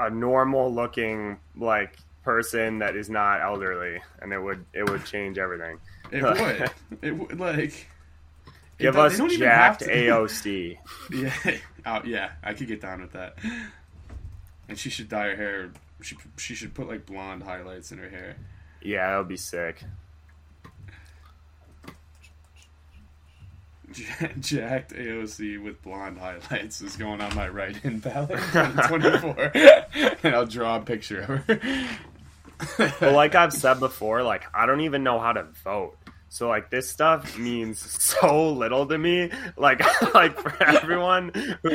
[0.00, 5.36] a normal looking like person that is not elderly and it would it would change
[5.36, 5.78] everything
[6.10, 6.70] It would.
[7.02, 7.86] It would like.
[8.78, 10.78] give us they don't even have jacked aoc
[11.10, 13.36] Yeah, oh, yeah, I could get down with that.
[14.70, 15.70] And she should dye her hair.
[16.00, 18.36] She she should put like blonde highlights in her hair.
[18.82, 19.82] yeah that would be sick
[24.40, 28.38] Jacked AOC with blonde highlights is going on my right in ballot
[28.88, 29.52] 24,
[30.22, 31.60] and I'll draw a picture of her.
[33.00, 35.96] but like i've said before like i don't even know how to vote
[36.28, 39.80] so like this stuff means so little to me like
[40.14, 41.30] like for everyone
[41.62, 41.70] who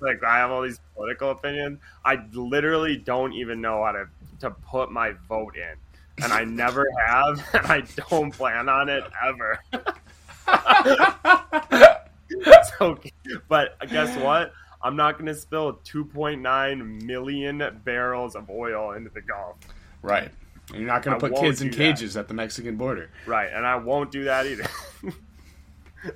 [0.00, 4.06] like i have all these political opinions i literally don't even know how to
[4.40, 6.22] to put my vote in.
[6.22, 9.60] And i never have and i don't plan on it ever.
[12.78, 12.98] So
[13.48, 14.52] but guess what?
[14.82, 19.56] I'm not going to spill 2.9 million barrels of oil into the gulf.
[20.02, 20.30] Right.
[20.76, 21.82] And you're not going to put kids in do that.
[21.96, 23.10] cages at the Mexican border.
[23.26, 24.64] Right, and I won't do that either.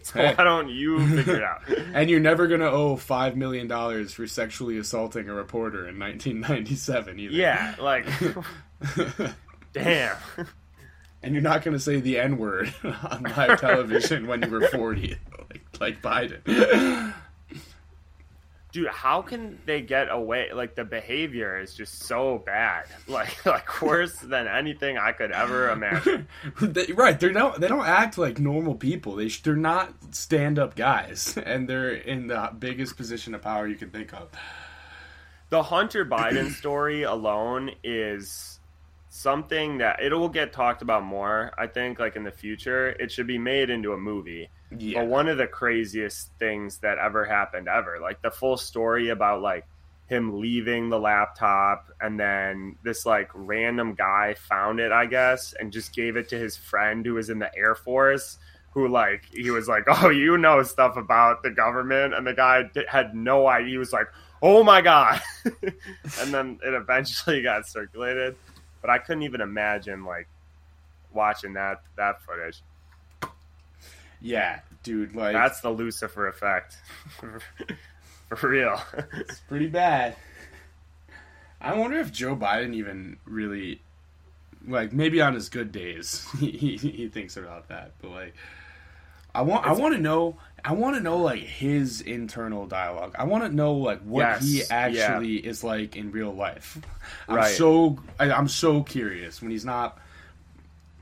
[0.02, 0.34] so Hey.
[0.36, 1.62] why don't you figure it out?
[1.94, 3.68] And you're never going to owe $5 million
[4.08, 7.34] for sexually assaulting a reporter in 1997 either.
[7.34, 8.06] Yeah, like,
[9.72, 10.16] damn.
[11.22, 14.68] And you're not going to say the N word on live television when you were
[14.68, 15.16] 40,
[15.50, 17.12] like, like Biden.
[18.72, 20.52] Dude, how can they get away?
[20.52, 22.86] Like, the behavior is just so bad.
[23.08, 26.28] Like, like worse than anything I could ever imagine.
[26.60, 27.18] They- right?
[27.18, 27.60] They're not.
[27.60, 29.16] they don't act like normal people.
[29.16, 33.66] They sh- they're not stand up guys, and they're in the biggest position of power
[33.66, 34.28] you can think of.
[35.48, 38.60] The Hunter Biden story alone is
[39.08, 42.90] something that it will get talked about more, I think, like in the future.
[42.90, 44.48] It should be made into a movie.
[44.76, 49.08] Yeah, but one of the craziest things that ever happened ever like the full story
[49.08, 49.66] about like
[50.06, 55.72] him leaving the laptop and then this like random guy found it i guess and
[55.72, 58.38] just gave it to his friend who was in the air force
[58.72, 62.62] who like he was like oh you know stuff about the government and the guy
[62.88, 63.70] had no idea.
[63.70, 64.06] He was like
[64.42, 65.20] oh my god.
[66.20, 68.36] And then it eventually got circulated
[68.80, 70.28] but i couldn't even imagine like
[71.12, 72.62] watching that that footage
[74.20, 75.14] yeah, dude.
[75.14, 76.76] Like That's the Lucifer effect.
[78.36, 78.80] For real.
[79.14, 80.16] it's pretty bad.
[81.60, 83.82] I wonder if Joe Biden even really,
[84.66, 87.92] like, maybe on his good days, he he, he thinks about that.
[88.00, 88.34] But like,
[89.34, 93.14] I want I want to know I want to know like his internal dialogue.
[93.18, 94.64] I want to know like what Yes, he yeah.
[94.70, 96.78] actually is like in real life.
[97.28, 97.54] I'm Right.
[97.56, 99.98] so I, I'm so curious when he's not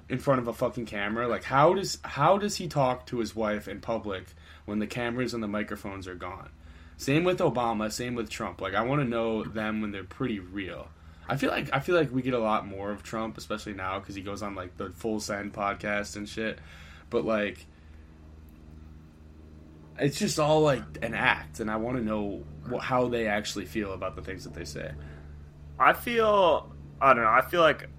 [0.09, 1.29] in front of a fucking camera.
[1.29, 4.27] Like how does how does he talk to his wife in public
[4.65, 6.51] when the cameras and the microphones are gone?
[6.97, 7.93] Same with Obama.
[7.93, 8.61] Same with Trump.
[8.61, 10.89] Like I want to know them when they're pretty real.
[11.29, 13.99] I feel like I feel like we get a lot more of Trump, especially now
[13.99, 16.59] because he goes on like the Full Send podcast and shit.
[17.11, 17.67] But like,
[19.99, 23.67] it's just all like an act, and I want to know wh- how they actually
[23.67, 24.93] feel about the things that they say.
[25.79, 27.31] I feel I don't know.
[27.31, 27.91] I feel like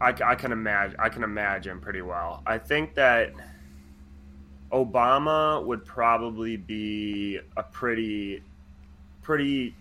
[0.00, 2.42] I, I can imagine I can imagine pretty well.
[2.46, 3.32] I think that
[4.72, 8.42] Obama would probably be a pretty
[9.22, 9.74] pretty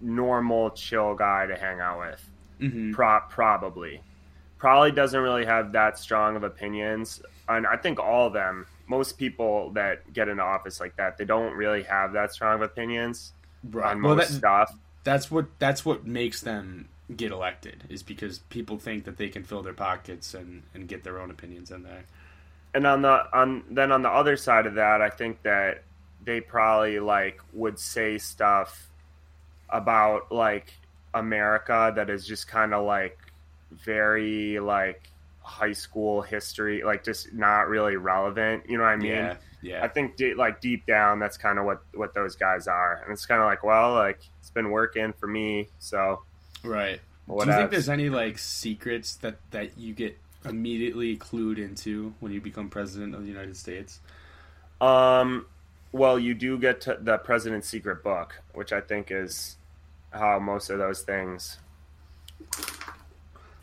[0.00, 2.30] normal chill guy to hang out with.
[2.60, 2.92] Mm-hmm.
[2.92, 4.00] Pro- probably
[4.58, 9.18] probably doesn't really have that strong of opinions and I think all of them most
[9.18, 13.32] people that get into office like that they don't really have that strong of opinions
[13.64, 14.74] on Well, most that, stuff.
[15.02, 19.44] that's what that's what makes them get elected is because people think that they can
[19.44, 22.04] fill their pockets and and get their own opinions in there.
[22.74, 25.82] and on the on then on the other side of that, I think that
[26.24, 28.88] they probably like would say stuff
[29.68, 30.72] about like
[31.12, 33.18] America that is just kind of like
[33.70, 35.10] very like
[35.42, 38.64] high school history, like just not really relevant.
[38.68, 39.10] You know what I mean?
[39.12, 39.84] yeah, yeah.
[39.84, 43.12] I think de- like deep down, that's kind of what what those guys are, and
[43.12, 46.22] it's kind of like, well, like it's been working for me, so
[46.64, 47.00] Right.
[47.26, 52.14] what Do you think there's any like secrets that that you get immediately clued into
[52.20, 54.00] when you become president of the United States?
[54.80, 55.46] Um,
[55.92, 59.56] well, you do get to the president's secret book, which I think is
[60.12, 61.58] how most of those things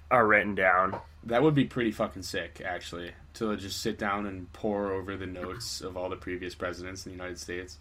[0.10, 1.00] are written down.
[1.24, 5.28] That would be pretty fucking sick, actually, to just sit down and pour over the
[5.28, 7.78] notes of all the previous presidents in the United States.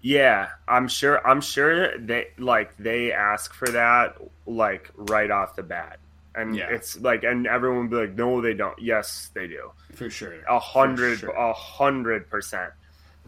[0.00, 1.26] Yeah, I'm sure.
[1.26, 5.98] I'm sure they like they ask for that like right off the bat,
[6.34, 6.68] and Yeah.
[6.70, 9.72] it's like, and everyone would be like, "No, they don't." Yes, they do.
[9.94, 10.34] For sure.
[10.48, 12.72] A hundred, a hundred percent.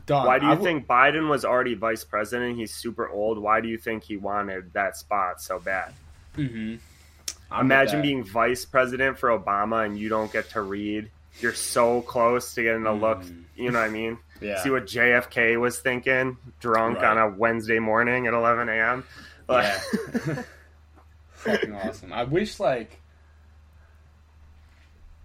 [0.07, 2.57] Dog, Why do you w- think Biden was already vice president?
[2.57, 3.39] He's super old.
[3.39, 5.93] Why do you think he wanted that spot so bad?
[6.37, 6.79] Mhm.
[7.61, 11.11] Imagine being vice president for Obama and you don't get to read.
[11.39, 13.23] You're so close to getting a look.
[13.23, 13.45] Mm.
[13.57, 14.19] You know what I mean?
[14.43, 14.63] Yeah.
[14.63, 17.05] See what JFK was thinking, drunk Right.
[17.15, 19.05] on a Wednesday morning at 11 a.m.
[19.47, 19.67] Like,
[20.27, 20.43] Yeah.
[21.33, 22.11] fucking awesome.
[22.11, 23.03] I wish like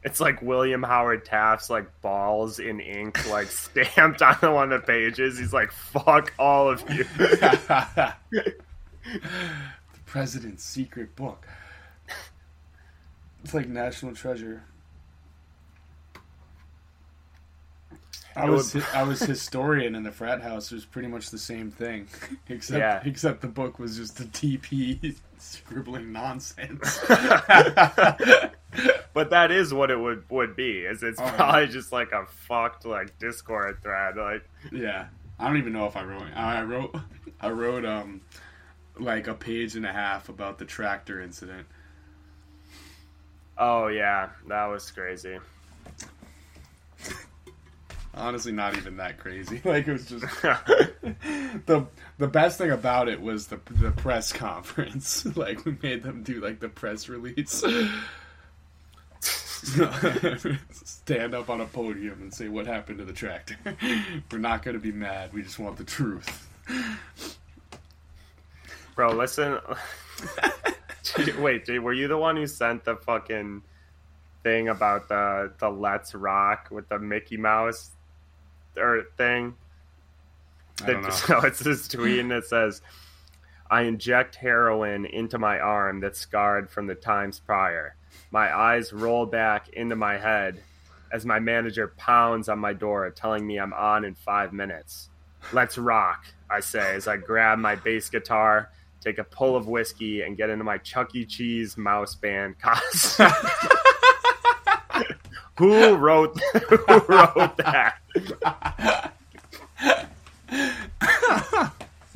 [0.04, 4.86] it's like William Howard Taft's like balls in ink, like stamped on one of the
[4.86, 5.39] pages.
[5.39, 8.13] He's like, "Fuck all of you." the
[10.06, 11.48] president's secret book.
[13.46, 14.63] It's like National Treasure.
[18.36, 20.71] I was would- I was historian in the frat house.
[20.71, 22.08] It was pretty much the same thing,
[22.50, 23.02] except Yeah.
[23.10, 27.00] except the book was just a TP scribbling nonsense.
[29.13, 30.80] but that is what it would would be.
[30.80, 31.30] Is it's Oh.
[31.36, 34.17] probably just like a fucked like Discord thread.
[34.17, 35.08] Like, Yeah,
[35.39, 36.24] I don't even know if I wrote.
[36.36, 36.95] I wrote.
[37.39, 38.21] I wrote um,
[39.00, 41.67] like a page and a half about the tractor incident.
[43.58, 45.38] oh yeah, that was crazy.
[48.17, 49.62] Honestly, not even that crazy.
[49.65, 51.86] Like it was just the
[52.17, 55.25] the best thing about it was the the press conference.
[55.36, 57.63] like we made them do like the press release.
[60.71, 63.58] Stand up on a podium and say what happened to the tractor.
[64.32, 65.34] We're not going to be mad.
[65.34, 66.47] We just want the truth.
[68.95, 69.58] Bro, listen.
[71.39, 73.63] Wait, were you the one who sent the fucking
[74.43, 77.94] thing about the the Let's Rock with the Mickey Mouse
[78.77, 79.55] or thing?
[80.85, 81.09] Know.
[81.09, 82.81] So it's this tweet and it says,
[83.71, 87.95] "I inject heroin into my arm that's scarred from the times prior.
[88.31, 90.59] My eyes roll back into my head
[91.13, 95.09] as my manager pounds on my door, telling me I'm on in five minutes.
[95.53, 98.69] Let's rock!" I say as I grab my bass guitar,
[99.01, 101.26] take a pull of whiskey, and get into my Chuck E.
[101.26, 103.32] Cheese mouse band costume.
[105.58, 106.39] who wrote?
[106.70, 107.95] Who wrote that?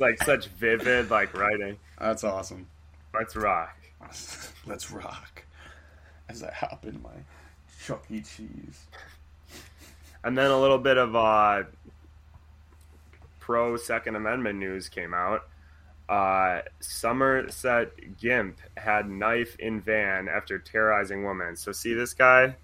[0.00, 1.76] like such vivid like writing.
[1.98, 2.66] That's awesome.
[3.12, 3.76] Let's rock.
[4.66, 5.44] Let's rock.
[6.28, 7.10] As I hop in my
[7.84, 8.20] Chuck E.
[8.20, 8.86] Cheese.
[10.24, 11.64] And then a little bit of uh,
[13.40, 15.46] pro Second Amendment news came out.
[16.08, 21.56] Uh, Somerset Gimp had knife in van after terrorizing woman.
[21.56, 22.56] So see this guy,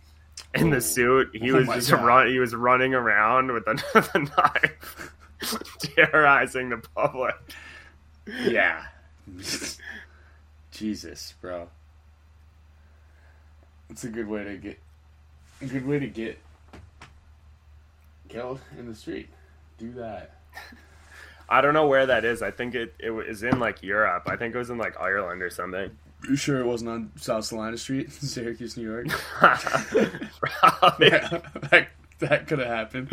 [0.55, 1.31] in the suit.
[1.35, 2.05] He Oh was just God.
[2.05, 2.27] run.
[2.29, 5.15] He was running around with a, with a knife,
[5.97, 7.35] terrorizing the public.
[8.45, 8.83] Yeah.
[10.71, 11.69] Jesus, bro.
[13.91, 14.79] It's a good way to get
[15.63, 16.39] a good way to get
[18.29, 19.29] killed in the street.
[19.79, 20.33] Do that.
[21.49, 22.43] I don't know where that is.
[22.43, 24.25] I think it it was in like Europe.
[24.27, 25.97] I think it was in like Ireland or something.
[26.29, 29.09] You sure it wasn't on South Salina Street, Syracuse, New York?
[29.39, 29.69] Probably.
[31.09, 31.41] yeah,
[31.71, 31.89] that
[32.19, 33.09] that could have happened.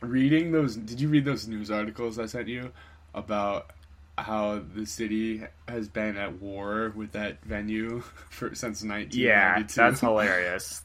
[0.00, 2.70] Reading those, did you read those news articles I sent you
[3.14, 3.70] about
[4.16, 10.80] how the city has been at war with that venue for since Yeah, that's hilarious.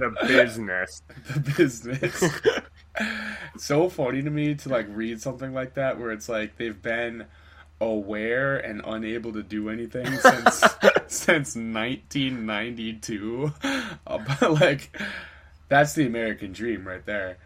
[0.00, 1.02] The business.
[1.34, 2.24] the business.
[3.54, 6.80] It's so funny to me to like read something like that where it's like they've
[6.82, 7.26] been
[7.80, 10.64] aware and unable to do anything since
[11.06, 13.52] since 1992
[14.04, 14.94] but like
[15.68, 17.38] that's the american dream right there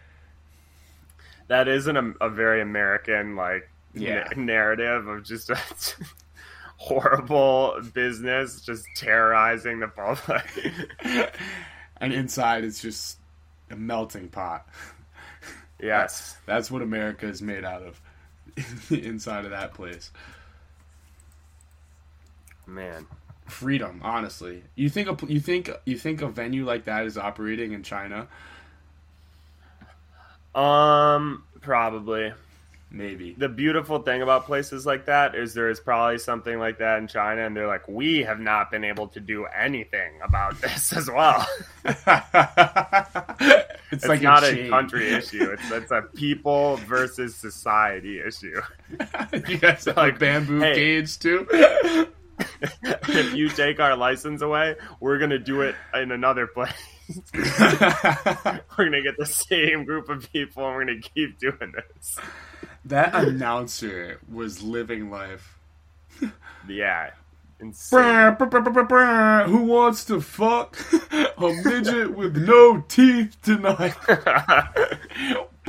[1.49, 4.27] That is an, a very American like Yeah.
[4.35, 5.59] na- narrative of just a
[6.79, 10.45] horrible business just terrorizing the public.
[11.99, 13.19] and inside it's just
[13.71, 14.67] a melting pot
[15.85, 16.37] yes.
[16.47, 18.01] that's what america is made out of
[18.89, 20.11] the inside of that place
[22.66, 23.07] Man.
[23.47, 27.72] freedom honestly you think a, you think you think a venue like that is operating
[27.72, 28.28] in china
[30.55, 32.32] Um probably.
[32.95, 36.99] Maybe The beautiful thing about places like that is there is probably something like that
[36.99, 40.93] in China and they're like we have not been able to do anything about this
[40.93, 41.47] as well.
[41.85, 42.03] it's,
[43.93, 45.51] It's like not a, a, country issue.
[45.51, 48.61] It's it's a people versus society issue.
[49.49, 50.75] you guys have Like, bamboo hey.
[50.75, 51.47] cage too
[52.83, 56.73] if you take our license away, we're gonna do it in another place.
[57.35, 62.19] we're gonna get the same group of people and we're gonna keep doing this.
[62.85, 65.59] That announcer was living life
[66.68, 67.11] Yeah.
[67.91, 70.76] Brr, brr, brr, who wants to fuck
[71.12, 73.95] a midget with no teeth tonight.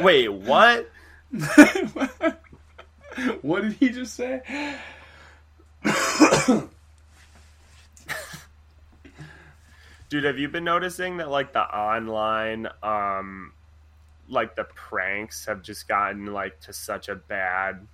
[0.00, 0.90] Wait, what?
[3.42, 4.40] what did he just say?
[10.08, 13.52] Dude, have you been noticing that like the online um
[14.32, 17.86] like the pranks have just gotten like to such a bad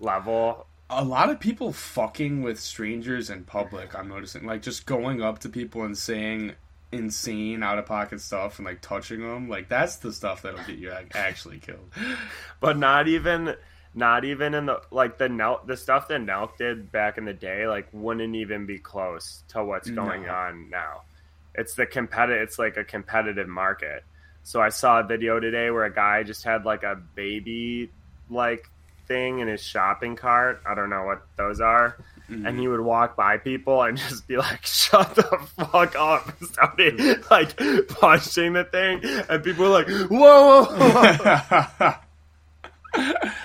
[0.00, 0.66] level?
[0.88, 3.94] A lot of people fucking with strangers in public.
[3.94, 6.54] I'm noticing, like just going up to people and saying
[6.92, 9.48] insane out of pocket stuff and like touching them.
[9.48, 11.90] Like that's the stuff that'll get you ac- actually killed.
[12.60, 13.54] but not even
[13.94, 17.32] not even in the like the Nelk the stuff that Nelk did back in the
[17.34, 20.32] day like wouldn't even be close to what's going No.
[20.32, 21.02] on now.
[21.54, 24.04] It's the competitive it's like a competitive market.
[24.46, 27.90] So I saw a video today where a guy just had like a baby
[28.30, 28.70] like
[29.08, 30.62] thing in his shopping cart.
[30.64, 31.96] I don't know what those are.
[32.28, 32.58] And mm-hmm.
[32.60, 35.24] he would walk by people and just be like, "Shut the
[35.56, 37.56] fuck up!" and started like
[37.88, 41.94] punching the thing, and people were like, "Whoa!" whoa,
[42.94, 43.22] whoa."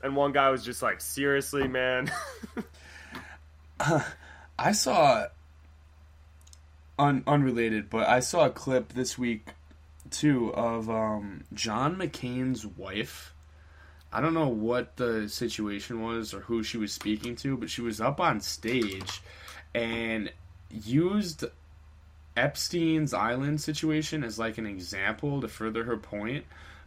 [0.00, 2.12] And one guy was just like, seriously, man.
[4.58, 5.26] I saw
[6.98, 9.48] un- unrelated, but I saw a clip this week
[10.10, 13.34] too of um, John McCain's wife.
[14.12, 17.82] I don't know what the situation was or who she was speaking to, but she
[17.82, 19.20] was up on stage
[19.74, 20.32] and
[20.70, 21.44] used
[22.36, 26.44] Epstein's island situation as like an example to further her point.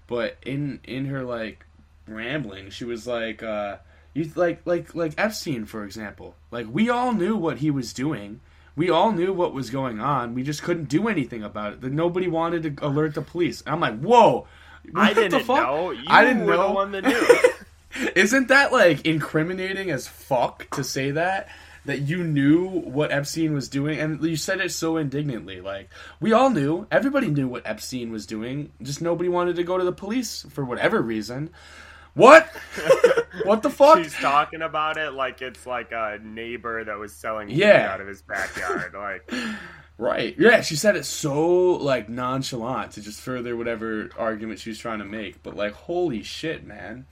[0.07, 1.65] But in in her like
[2.07, 3.77] rambling, she was like, uh,
[4.13, 6.35] "You like like like Epstein, for example.
[6.49, 8.39] Like we all knew what he was doing."
[8.75, 10.33] We all knew what was going on.
[10.33, 11.81] We just couldn't do anything about it.
[11.81, 13.61] That nobody wanted to alert the police.
[13.61, 14.47] And I'm like, whoa!
[14.95, 15.63] I didn't fuck?
[15.63, 15.91] know.
[15.91, 16.67] You I didn't were know.
[16.69, 18.09] the one that knew.
[18.15, 21.49] Isn't that like incriminating as fuck to say that?
[21.85, 25.61] That you knew what Epstein was doing, and you said it so indignantly.
[25.61, 28.71] Like we all knew, everybody knew what Epstein was doing.
[28.83, 31.49] Just nobody wanted to go to the police for whatever reason.
[32.13, 32.49] What?
[33.45, 33.99] what the fuck?
[34.03, 37.89] She's talking about it like it's like a neighbor that was selling Yeah.
[37.93, 38.93] out of his backyard.
[38.93, 39.31] Like,
[39.97, 40.35] Right.
[40.39, 44.97] Yeah, she said it so like nonchalant to just further whatever argument she was trying
[44.99, 45.43] to make.
[45.43, 47.05] But like, holy shit, man!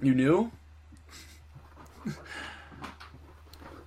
[0.00, 0.50] You knew?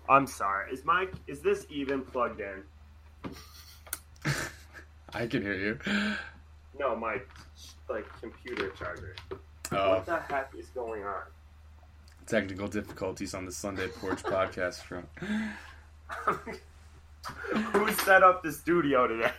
[0.09, 0.71] I'm sorry.
[0.71, 2.63] Is my is this even plugged in?
[5.11, 5.79] I can hear you.
[6.79, 7.19] No, my
[7.89, 9.15] like computer charger.
[9.71, 11.23] Uh, what the heck is going on?
[12.29, 15.09] technical difficulties on the Sunday Porch podcast front.
[17.73, 19.31] Who set up the studio today?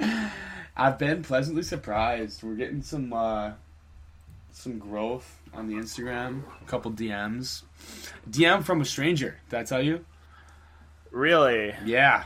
[0.76, 2.42] I've been pleasantly surprised.
[2.42, 3.52] We're getting some uh,
[4.52, 6.42] some growth on the Instagram.
[6.62, 7.62] A couple DMs.
[8.28, 9.38] DM from a stranger.
[9.50, 10.04] Did I tell you?
[11.10, 11.74] Really?
[11.84, 12.24] Yeah.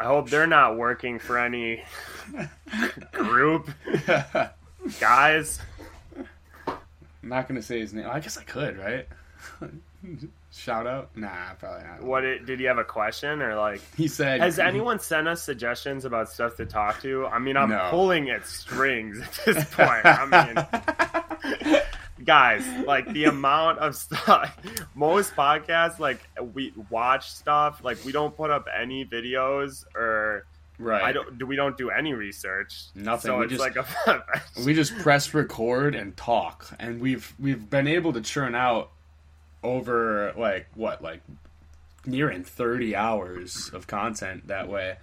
[0.00, 1.82] I hope they're not working for any
[3.12, 3.70] group
[4.98, 5.60] guys.
[6.66, 8.06] I'm not gonna say his name.
[8.10, 9.06] I guess I could, right?
[10.52, 11.14] Shout out?
[11.14, 12.02] Nah, probably not.
[12.02, 13.82] What it, did he have a question or like?
[13.94, 14.40] He said.
[14.40, 17.26] Has anyone sent us suggestions about stuff to talk to?
[17.26, 17.88] I mean, I'm No.
[17.90, 20.04] pulling at strings at this point.
[20.06, 20.24] I
[21.54, 21.82] mean,
[22.24, 24.56] guys, like the amount of stuff.
[24.94, 26.20] Most podcasts, like
[26.54, 30.46] we watch stuff, like we don't put up any videos or
[30.78, 31.02] right.
[31.02, 31.38] I don't.
[31.38, 32.84] Do we don't do any research?
[32.94, 34.24] Nothing, So we it's just- like a.
[34.64, 38.90] we just press record and talk, and we've we've been able to churn out
[39.62, 41.20] over like what like
[42.06, 44.96] nearing thirty hours of content that way,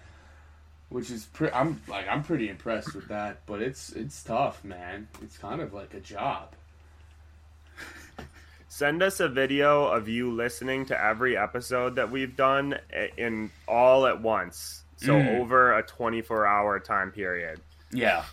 [0.89, 3.41] which is pre- I'm like I'm pretty impressed with that.
[3.45, 5.07] But it's it's tough, man.
[5.21, 6.53] It's kind of like a job.
[8.77, 12.77] Send us a video of you listening to every episode that we've done
[13.17, 14.83] in all at once.
[14.97, 15.39] So Mm.
[15.39, 17.59] over a 24 hour time period
[17.89, 18.23] Yeah,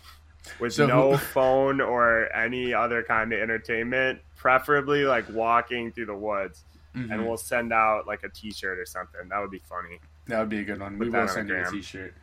[0.59, 6.15] with So no phone or any other kind of entertainment, preferably like walking through the
[6.15, 6.63] woods.
[6.95, 7.11] Mm-hmm.
[7.11, 9.27] And we'll send out like a t-shirt or something.
[9.29, 9.99] That would be funny.
[10.27, 10.99] that would be a good one.
[10.99, 11.71] We Put that will send you a gram.
[11.73, 12.13] T-shirt.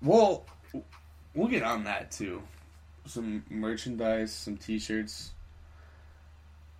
[0.00, 0.46] We'll
[1.34, 2.40] we'll get on that too.
[3.04, 5.32] Some merchandise, some T-shirts.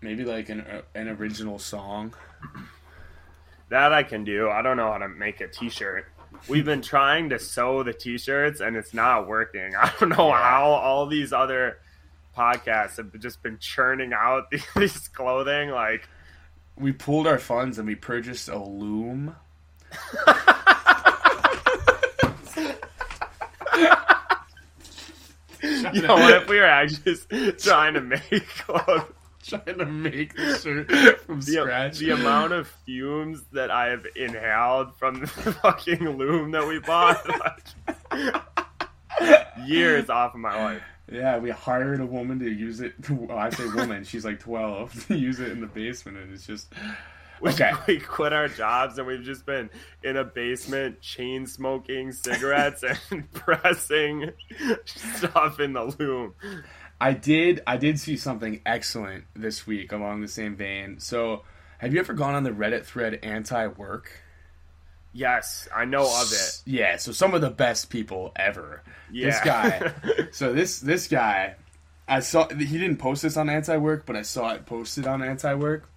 [0.01, 2.14] Maybe like an uh, an original song.
[3.68, 4.49] That I can do.
[4.49, 6.07] I don't know how to make a t-shirt.
[6.49, 9.74] We've been trying to sew the t-shirts and it's not working.
[9.80, 10.42] I don't know Yeah.
[10.42, 11.78] how all these other
[12.36, 16.07] podcasts have just been churning out these clothing like
[16.76, 19.34] we pooled our funds and we purchased a loom.
[25.92, 29.05] you know what if we were actually just trying to make clothes
[29.64, 31.99] Trying to make the shirt from the, scratch.
[31.99, 35.26] the amount of fumes that I have inhaled from the
[35.62, 38.34] fucking loom that we bought like,
[39.66, 40.82] years off of my life.
[41.11, 42.94] yeah, we hired a woman to use it.
[43.09, 46.47] Well, I say woman, she's like twelve to use it in the basement, and it's
[46.47, 46.72] just
[47.40, 47.72] We, Okay.
[47.86, 49.68] we quit our jobs and we've just been
[50.03, 54.32] in a basement chain smoking cigarettes and pressing
[54.86, 56.34] stuff in the loom.
[57.01, 60.99] I did I did see something excellent this week along the same vein.
[61.01, 61.42] So,
[61.78, 64.11] have you ever gone on the Reddit thread anti-work?
[65.12, 66.62] Yes, I know of it.
[66.66, 68.82] Yeah, so some of the best people ever.
[69.11, 69.26] Yeah.
[69.26, 69.92] This guy.
[70.32, 71.57] so this this guy,
[72.09, 75.88] I saw he didn't post this on anti-work, but I saw it posted on anti-work.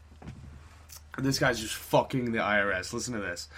[1.18, 2.94] This guy's just fucking the IRS.
[2.94, 3.50] Listen to this.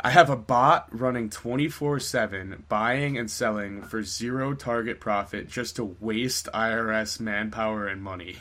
[0.00, 5.74] I have a bot running 24 7, buying and selling for zero target profit just
[5.76, 8.36] to waste IRS manpower and money.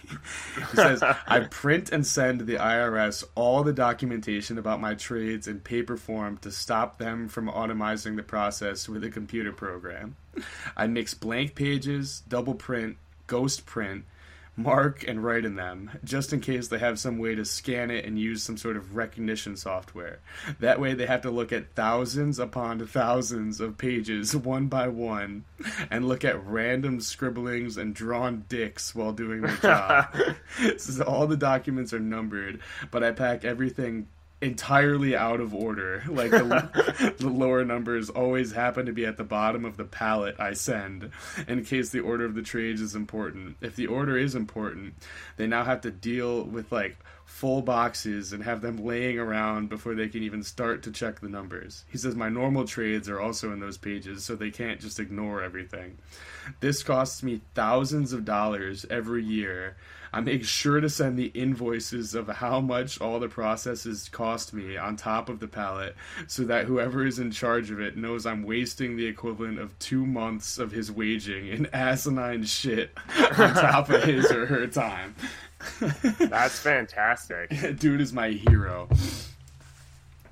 [0.55, 5.59] he says, I print and send the IRS all the documentation about my trades in
[5.59, 10.15] paper form to stop them from automizing the process with a computer program.
[10.75, 14.05] I mix blank pages, double print, ghost print,
[14.57, 18.05] mark and write in them, just in case they have some way to scan it
[18.05, 20.19] and use some sort of recognition software.
[20.59, 25.45] That way they have to look at thousands upon thousands of pages one by one
[25.91, 30.15] and look at random scribblings and drawn dicks while doing their job.
[30.77, 32.59] so all the documents are numbered,
[32.91, 34.07] but I pack everything
[34.41, 36.03] entirely out of order.
[36.07, 40.35] Like the, the lower numbers always happen to be at the bottom of the pallet
[40.39, 41.11] I send
[41.47, 43.57] in case the order of the trades is important.
[43.61, 44.93] If the order is important,
[45.37, 46.97] they now have to deal with like
[47.27, 51.27] full boxes and have them laying around before they can even start to check the
[51.29, 51.83] numbers.
[51.89, 55.43] He says my normal trades are also in those pages so they can't just ignore
[55.43, 55.97] everything.
[56.61, 59.75] This costs me thousands of dollars every year.
[60.13, 64.77] I make sure to send the invoices of how much all the processes cost me
[64.77, 65.95] on top of the pallet
[66.27, 70.05] so that whoever is in charge of it knows I'm wasting the equivalent of two
[70.05, 72.97] months of his waging in asinine shit
[73.37, 75.13] on top of his or her time.
[76.19, 77.49] That's fantastic.
[77.79, 78.87] Dude is my hero.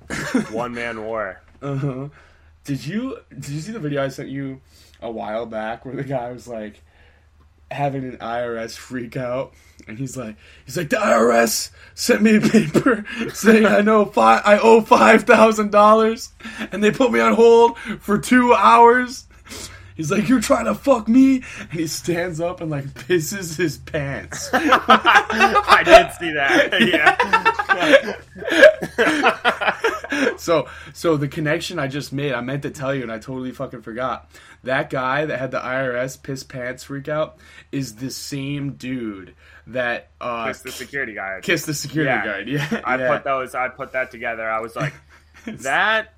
[0.50, 1.40] One man war.
[1.62, 2.08] Uh-huh.
[2.64, 4.60] Did you did you see the video I sent you
[5.00, 6.82] a while back where the guy was like
[7.70, 9.52] having an IRS freak out
[9.88, 14.42] and he's like he's like the IRS sent me a paper saying I know five
[14.44, 16.32] I owe five thousand dollars
[16.72, 19.26] and they put me on hold for two hours.
[19.96, 23.78] He's like, "You're trying to fuck me," and he stands up and like pisses his
[23.78, 24.50] pants.
[24.52, 28.16] I did see that.
[28.96, 30.36] Yeah.
[30.36, 33.52] so, so the connection I just made, I meant to tell you, and I totally
[33.52, 34.30] fucking forgot.
[34.64, 37.38] That guy that had the IRS piss pants freak out
[37.72, 39.34] is the same dude
[39.68, 41.40] that uh, Kiss the security guy.
[41.42, 42.24] kissed the security Yeah.
[42.24, 42.48] guard.
[42.48, 43.14] Yeah, I yeah.
[43.14, 43.54] put those.
[43.54, 44.48] I put that together.
[44.48, 44.94] I was like,
[45.46, 46.14] that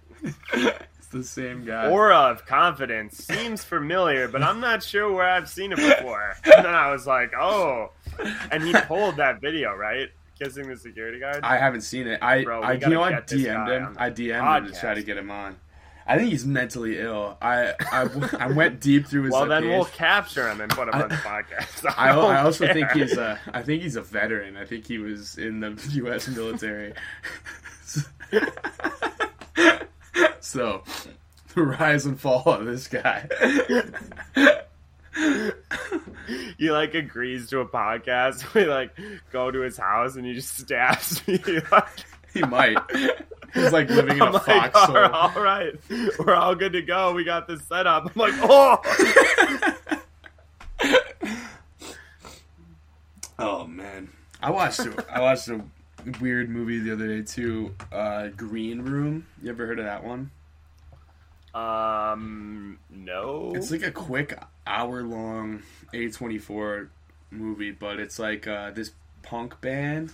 [1.10, 1.88] it's the same guy.
[1.90, 6.34] aura of confidence seems familiar, but I'm not sure where I've seen it before.
[6.44, 7.92] And then I was like, oh,
[8.50, 10.08] and he pulled that video, right?
[10.38, 11.40] Kissing the security guard.
[11.42, 12.22] I haven't seen it.
[12.22, 13.96] I, Bro, I you know, I DM'd him.
[13.98, 15.56] I DM'd him to try to get him on.
[16.06, 17.36] I think he's mentally ill.
[17.42, 19.32] I I, I went deep through his.
[19.32, 19.70] well, then page.
[19.70, 21.92] we'll capture him and put him I- on the podcast.
[21.98, 22.72] I, don't I also care.
[22.74, 23.38] think he's a.
[23.52, 24.56] I think he's a veteran.
[24.56, 26.28] I think he was in the U.S.
[26.28, 26.94] military.
[30.40, 30.82] so,
[31.54, 33.28] the rise and fall of this guy.
[36.58, 38.44] he like agrees to a podcast.
[38.54, 38.90] We like
[39.32, 41.38] go to his house and he just stabs me.
[41.70, 41.88] Like,
[42.34, 42.78] He might.
[43.54, 44.96] He's like living in I'm a like, foxhole.
[44.98, 45.72] all, all right,
[46.18, 47.12] we're all good to go.
[47.14, 48.04] We got this set up.
[48.04, 48.78] I'm like, oh,
[53.38, 54.10] Oh man,
[54.42, 55.60] I watched a, I watched a
[56.20, 57.74] weird movie the other day too.
[57.92, 59.26] Uh, Green Room.
[59.42, 60.30] You ever heard of that one?
[61.54, 63.52] um, no.
[63.54, 66.90] It's like a quick hour long A twenty four
[67.30, 68.92] movie, but it's like uh, this
[69.22, 70.12] punk band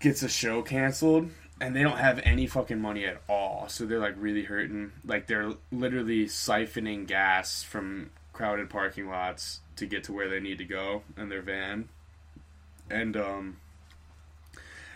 [0.00, 3.68] gets a show canceled and they don't have any fucking money at all.
[3.68, 4.92] So they're like really hurting.
[5.04, 10.58] Like they're literally siphoning gas from crowded parking lots to get to where they need
[10.58, 11.88] to go in their van.
[12.88, 13.56] And um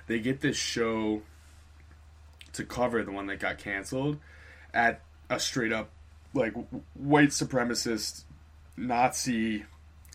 [0.07, 1.23] they get this show
[2.53, 4.19] to cover the one that got canceled
[4.75, 5.01] at
[5.31, 5.91] a straight up
[6.35, 6.55] like
[6.95, 8.25] white supremacist
[8.77, 9.65] Nazi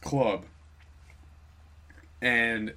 [0.01, 0.45] club.
[2.21, 2.73] And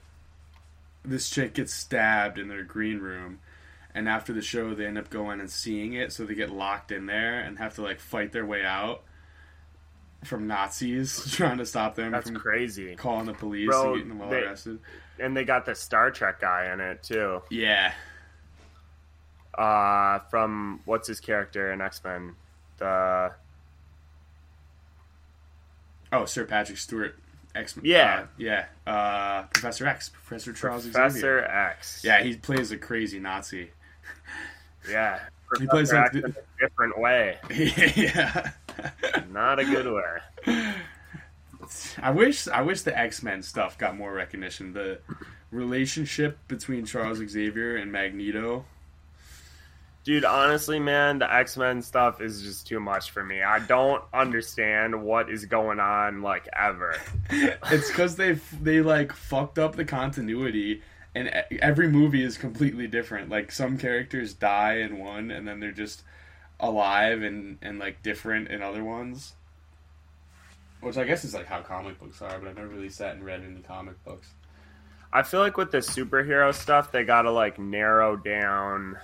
[1.04, 3.40] this chick gets stabbed in their green room
[3.94, 6.92] and after the show they end up going and seeing it so they get locked
[6.92, 9.02] in there and have to like fight their way out
[10.24, 12.94] from Nazis trying to stop them That's from crazy.
[12.96, 14.78] calling the police Bro, and getting them all they- arrested.
[15.18, 17.42] And they got the Star Trek guy in it too.
[17.50, 17.92] Yeah.
[19.56, 22.34] Uh, from what's his character in X Men?
[22.78, 23.32] The
[26.12, 27.16] Oh, Sir Patrick Stewart.
[27.54, 27.84] X Men.
[27.84, 28.20] Yeah.
[28.22, 28.66] uh, yeah.
[28.86, 30.92] Uh, Professor X, Professor Charles Xavier.
[31.02, 32.02] Professor X.
[32.04, 33.70] Yeah, he plays a crazy Nazi.
[34.88, 35.20] yeah.
[35.58, 38.52] He plays like in a different way, yeah.
[39.30, 40.74] Not a good way.
[42.02, 44.72] I wish I wish the X Men stuff got more recognition.
[44.72, 45.00] The
[45.50, 48.64] relationship between Charles Xavier and Magneto.
[50.02, 53.42] Dude, honestly, man, the X Men stuff is just too much for me.
[53.42, 56.96] I don't understand what is going on, like ever.
[57.30, 60.82] It's because they they like fucked up the continuity,
[61.14, 61.28] and
[61.60, 63.28] every movie is completely different.
[63.28, 66.02] Like some characters die in one, and then they're just
[66.60, 69.34] alive and and like different in other ones.
[70.80, 73.24] Which I guess is like how comic books are, but I've never really sat and
[73.24, 74.30] read any comic books.
[75.12, 78.96] I feel like with the superhero stuff, they gotta like narrow down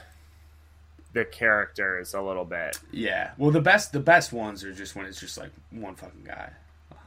[1.13, 2.79] the characters a little bit.
[2.93, 3.33] Yeah.
[3.39, 6.51] Well, the best the best ones are just when it's just like one fucking guy.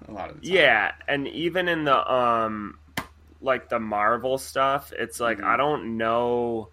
[0.07, 0.55] A lot of the time.
[0.55, 2.77] Yeah, and even in the um
[3.41, 5.45] like the Marvel stuff, it's like Mhm.
[5.45, 6.69] I don't know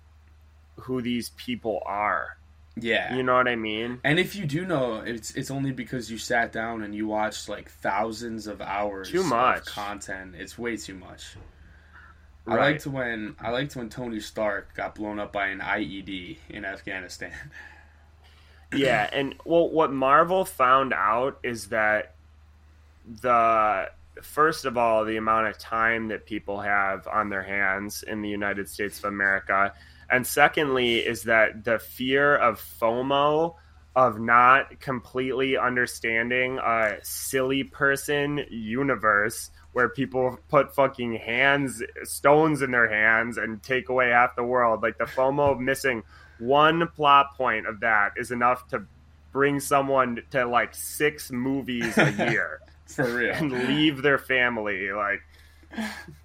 [0.80, 2.36] who these people are.
[2.78, 3.14] Yeah.
[3.14, 4.00] You know what I mean?
[4.04, 7.48] And if you do know, it's it's only because you sat down and you watched
[7.48, 9.64] like thousands of hours Too of much.
[9.66, 10.34] content.
[10.38, 11.36] It's way too much.
[12.46, 12.72] I Right.
[12.72, 17.32] liked when I liked when Tony Stark got blown up by an IED in Afghanistan.
[18.74, 22.14] Yeah, and well what Marvel found out is that
[23.22, 23.90] the
[24.22, 28.28] first of all, the amount of time that people have on their hands in the
[28.28, 29.72] United States of America,
[30.10, 33.54] and secondly is that the fear of FOMO
[33.94, 42.70] of not completely understanding a silly person universe where people put fucking hands stones in
[42.70, 46.02] their hands and take away half the world like the FOMO of missing
[46.38, 48.84] one plot point of that is enough to
[49.32, 53.32] bring someone to like six movies a year For real.
[53.34, 55.22] and leave their family like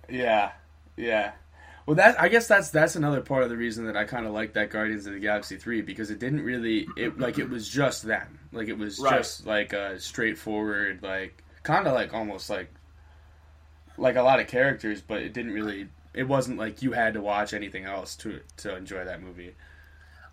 [0.09, 0.51] Yeah,
[0.97, 1.31] yeah.
[1.91, 4.31] Well, that I guess that's that's another part of the reason that I kind of
[4.31, 7.67] like that Guardians of the Galaxy three because it didn't really it like it was
[7.67, 9.17] just them like it was Right.
[9.17, 12.73] just like a straightforward like kind of like almost like
[13.97, 17.19] like a lot of characters, but it didn't really it wasn't like you had to
[17.21, 19.53] watch anything else to to enjoy that movie.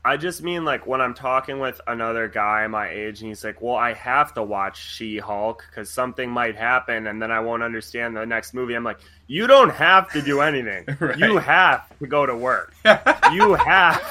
[0.08, 3.60] I just mean like when I'm talking with another guy my age and he's like,
[3.60, 8.16] "Well, I have to watch She-Hulk cuz something might happen and then I won't understand
[8.16, 10.86] the next movie." I'm like, "You don't have to do anything.
[10.98, 11.18] Right.
[11.18, 12.72] You have to go to work.
[13.32, 14.02] you have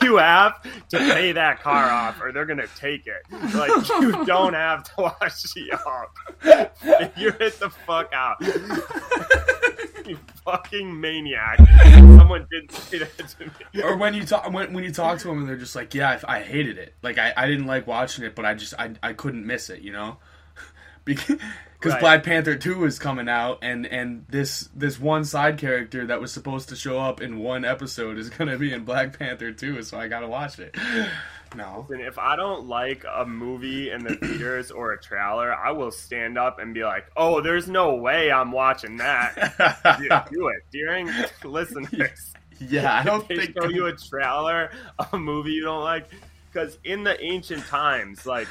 [0.00, 3.22] you have to pay that car off or they're going to take it.
[3.52, 6.14] Like you don't have to watch She-Hulk.
[7.16, 8.40] You hit the fuck out."
[10.16, 11.58] you fucking maniac.
[11.58, 13.44] Someone did say that to
[13.74, 13.82] me.
[13.82, 16.20] or when you talk when, when you talk to them and they're just like, yeah,
[16.26, 16.94] I, I hated it.
[17.02, 19.82] Like I, I didn't like watching it, but I just I, I couldn't miss it.
[19.82, 20.18] You know,
[21.04, 21.38] because
[21.82, 22.00] Right.
[22.00, 26.30] Black Panther two is coming out, and and this this one side character that was
[26.30, 29.98] supposed to show up in one episode is gonna be in Black Panther two, so
[29.98, 30.76] I gotta watch it.
[31.56, 35.72] No, And if I don't like a movie in the theaters or a trailer, I
[35.72, 39.34] will stand up and be like, "Oh, there's no way I'm watching that."
[40.00, 41.10] Yeah, do it during
[41.44, 42.32] listeners.
[42.60, 44.70] yeah, I don't they think show you a trailer
[45.12, 46.08] a movie you don't like
[46.52, 48.46] because in the ancient times like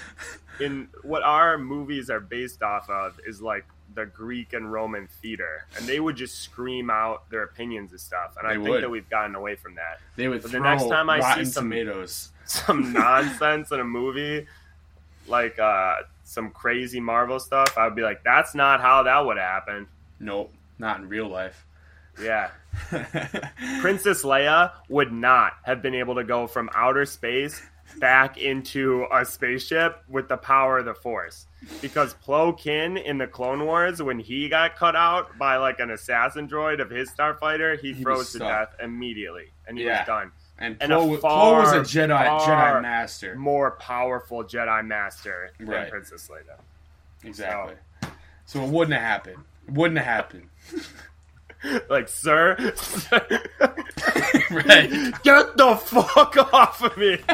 [0.59, 3.65] in what our movies are based off of is like
[3.95, 8.35] the greek and roman theater and they would just scream out their opinions and stuff
[8.37, 8.83] and i They think would.
[8.83, 12.29] that we've gotten away from that they would the next time I see some- Tomatoes.
[12.45, 14.47] some nonsense in a movie
[15.27, 19.87] like uh some crazy marvel stuff i'd be like that's not how that would happen
[20.19, 21.65] Nope, not in real life.
[22.21, 22.49] yeah
[23.81, 27.61] Princess Leia would not have been able to go from outer space
[27.97, 31.45] back into a spaceship with the power of the Force.
[31.81, 35.91] Because Plo Koon in the Clone Wars, when he got cut out by like an
[35.91, 39.99] assassin droid of his starfighter, he, He froze to death immediately, and he Yeah.
[39.99, 40.31] was done.
[40.57, 43.35] and And Plo, Plo was a Jedi Jedi master.
[43.35, 45.89] More powerful Jedi Master than Right.
[45.89, 46.59] Princess Leia.
[47.23, 47.75] Exactly.
[48.45, 49.43] So it wouldn't have happened.
[49.67, 50.49] It wouldn't have happened.
[51.89, 52.55] Like, sir,
[53.11, 54.89] right.
[55.23, 57.17] get the fuck off of me!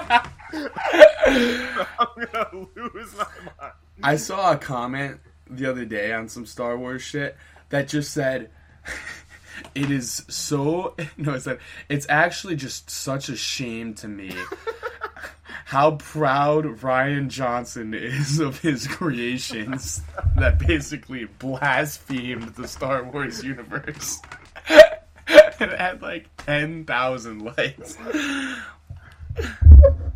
[1.24, 3.26] I'm gonna lose my
[3.62, 3.74] mind.
[4.02, 5.20] I saw a comment
[5.50, 7.38] the other day on some Star Wars shit
[7.70, 8.50] that just said
[9.74, 14.34] it is so no it said it's actually just such a shame to me
[15.66, 20.02] how proud Rian Johnson is of his creations
[20.38, 24.22] that basically blasphemed the Star Wars universe.
[25.28, 27.98] it had like 10,000 likes.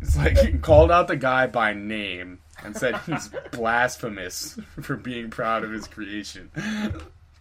[0.00, 5.30] It's like he called out the guy by name and said he's blasphemous for being
[5.30, 6.50] proud of his creation.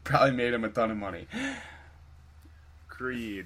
[0.03, 1.27] Probably made him a ton of money.
[2.87, 3.45] Creed.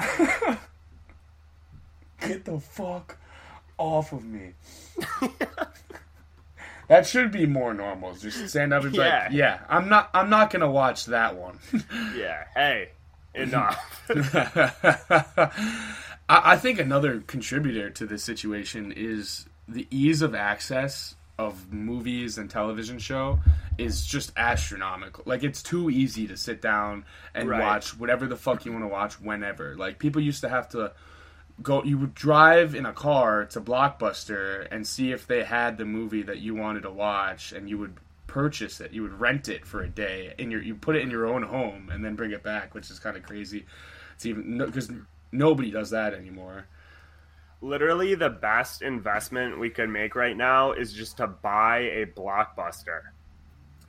[2.20, 3.16] Get the fuck
[3.78, 4.52] off of me.
[6.88, 8.14] that should be more normal.
[8.14, 9.22] Just stand up and be Yeah.
[9.24, 10.10] like, "Yeah, I'm not.
[10.12, 11.58] I'm not gonna watch that one."
[12.16, 12.44] Yeah.
[12.54, 12.90] Hey,
[13.34, 14.10] enough.
[14.10, 15.50] I,
[16.28, 21.14] I think another contributor to this situation is the ease of access
[21.46, 23.38] of movies and television show
[23.78, 25.22] is just astronomical.
[25.26, 27.60] Like it's too easy to sit down and Right.
[27.60, 29.74] watch whatever the fuck you want to watch whenever.
[29.76, 30.92] Like people used to have to
[31.62, 35.84] go you would drive in a car to Blockbuster and see if they had the
[35.84, 37.94] movie that you wanted to watch and you would
[38.26, 38.92] purchase it.
[38.92, 41.42] You would rent it for a day and you you put it in your own
[41.42, 43.64] home and then bring it back, which is kind of crazy.
[44.14, 44.90] It's even because
[45.32, 46.66] nobody does that anymore.
[47.62, 53.00] Literally, the best investment we could make right now is just to buy a blockbuster.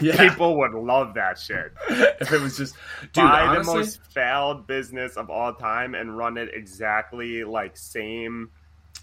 [0.00, 1.72] yeah, People would love that shit.
[1.88, 6.16] if it was just dude, buy honestly, the most failed business of all time and
[6.16, 8.50] run it exactly like same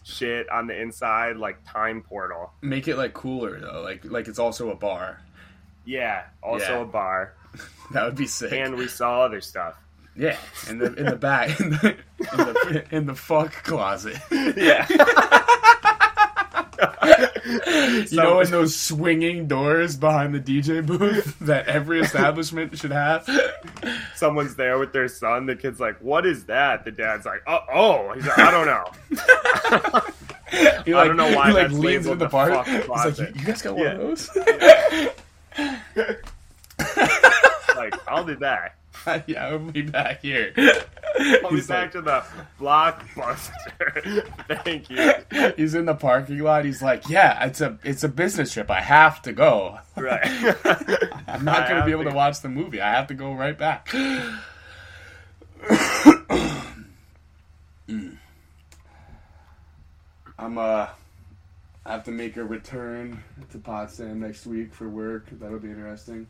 [0.03, 2.51] shit on the inside, like Time Portal.
[2.61, 5.21] make it like cooler though, like like it's also a bar.
[5.85, 6.23] Yeah.
[6.43, 6.81] Also Yeah.
[6.81, 7.33] a bar,
[7.93, 8.51] That would be sick.
[8.51, 9.75] and we sell other stuff.
[10.19, 10.37] Yeah,
[10.69, 14.17] in the in the back in the in the, in the fuck closet.
[14.31, 14.85] Yeah.
[17.49, 23.27] You know, in those swinging doors behind the DJ booth that every establishment should have.
[24.15, 25.45] someone's there with their son.
[25.47, 28.67] The kid's like, "What is that?" The dad's like, "Oh, oh." He's like, "I don't
[28.67, 28.85] know."
[30.85, 32.85] He, I don't know why he like that's leans labeled the the fuck He's like,
[32.85, 33.35] closet.
[33.35, 33.97] "You guys got Yeah.
[33.97, 34.29] one of those?"
[37.75, 38.75] like, I'll do that.
[39.27, 40.53] yeah, I'll be back here.
[40.57, 42.23] I'll be back like- to the
[42.59, 44.27] blockbuster.
[44.63, 45.13] Thank you.
[45.57, 46.65] He's in the parking lot.
[46.65, 48.69] He's like, "Yeah, it's a it's a business trip.
[48.71, 49.79] I have to go.
[49.95, 50.21] Right.
[51.27, 52.81] I'm not going to be able to- to watch the movie.
[52.81, 53.89] I have to go right back."
[60.37, 60.87] I'm uh,
[61.85, 65.25] I have to make a return to Potsdam next week for work.
[65.31, 66.27] That'll be interesting.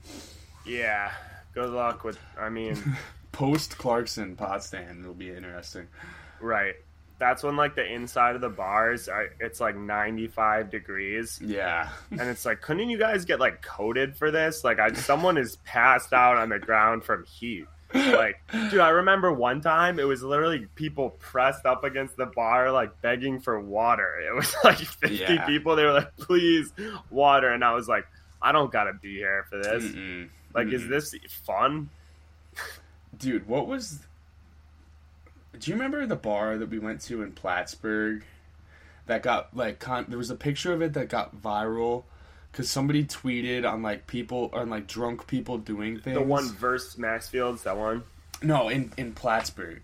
[0.66, 1.12] Yeah.
[1.60, 2.18] Good luck with.
[2.40, 2.78] I mean,
[3.34, 5.88] post Clarkson Potsdam will be interesting.
[6.40, 6.76] Right.
[7.18, 11.38] That's when like the inside of the bars are it's like 95 degrees.
[11.44, 11.90] Yeah.
[12.12, 14.64] And it's like, couldn't you guys get like coated for this?
[14.64, 17.66] Like I someone is passed out on the ground from heat.
[17.94, 18.40] Like,
[18.70, 23.02] dude, I remember one time it was literally people pressed up against the bar, like
[23.02, 24.14] begging for water.
[24.26, 25.46] It was like 50 Yeah.
[25.46, 25.76] people.
[25.76, 26.72] They were like, please,
[27.10, 27.50] water.
[27.50, 28.06] And I was like,
[28.42, 29.84] I don't gotta be here for this.
[29.84, 30.30] Mm-mm.
[30.54, 30.90] Like, is Mm-mm.
[30.90, 31.90] this fun?
[33.18, 34.00] Dude, what was.
[35.60, 38.24] Do you remember the bar that we went to in Plattsburgh
[39.08, 42.04] that got, like, con- there was a picture of it that got viral
[42.52, 46.18] because somebody tweeted on, like, people, on, like, drunk people doing things?
[46.18, 48.04] The one versus Maxfields, that one.
[48.42, 49.82] No, in, in Plattsburgh.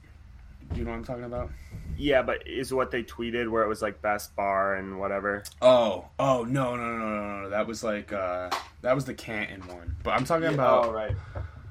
[0.74, 1.50] Do you know what I'm talking about?
[1.98, 5.44] Yeah, but is what they tweeted where it was like best bar and whatever.
[5.62, 7.50] Oh, oh, no, no, no, no, no, no.
[7.50, 8.50] That was, like, uh,
[8.82, 9.96] that was the Canton one.
[10.04, 10.86] But I'm talking about.
[10.88, 11.16] oh right.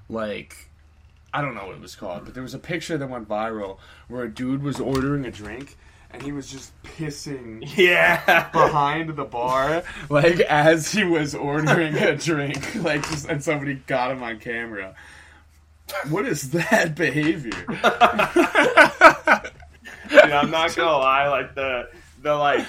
[0.08, 0.70] like
[1.32, 3.78] I don't know what it was called, but there was a picture that went viral
[4.08, 5.76] where a dude was ordering a drink
[6.12, 8.48] and he was just pissing Yeah.
[8.50, 14.12] behind the bar like as he was ordering a drink like just, and somebody got
[14.12, 14.94] him on camera.
[16.08, 17.50] What is that behavior?
[20.08, 21.88] Dude, I'm not gonna lie, like the
[22.22, 22.66] the like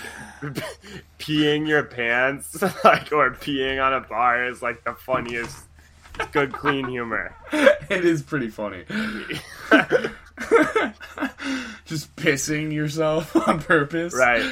[1.20, 5.58] peeing your pants, like or peeing on a bar is like the funniest.
[6.32, 7.36] Good clean humor.
[7.52, 8.86] it is pretty funny.
[11.86, 14.14] just pissing yourself on purpose.
[14.14, 14.50] Right.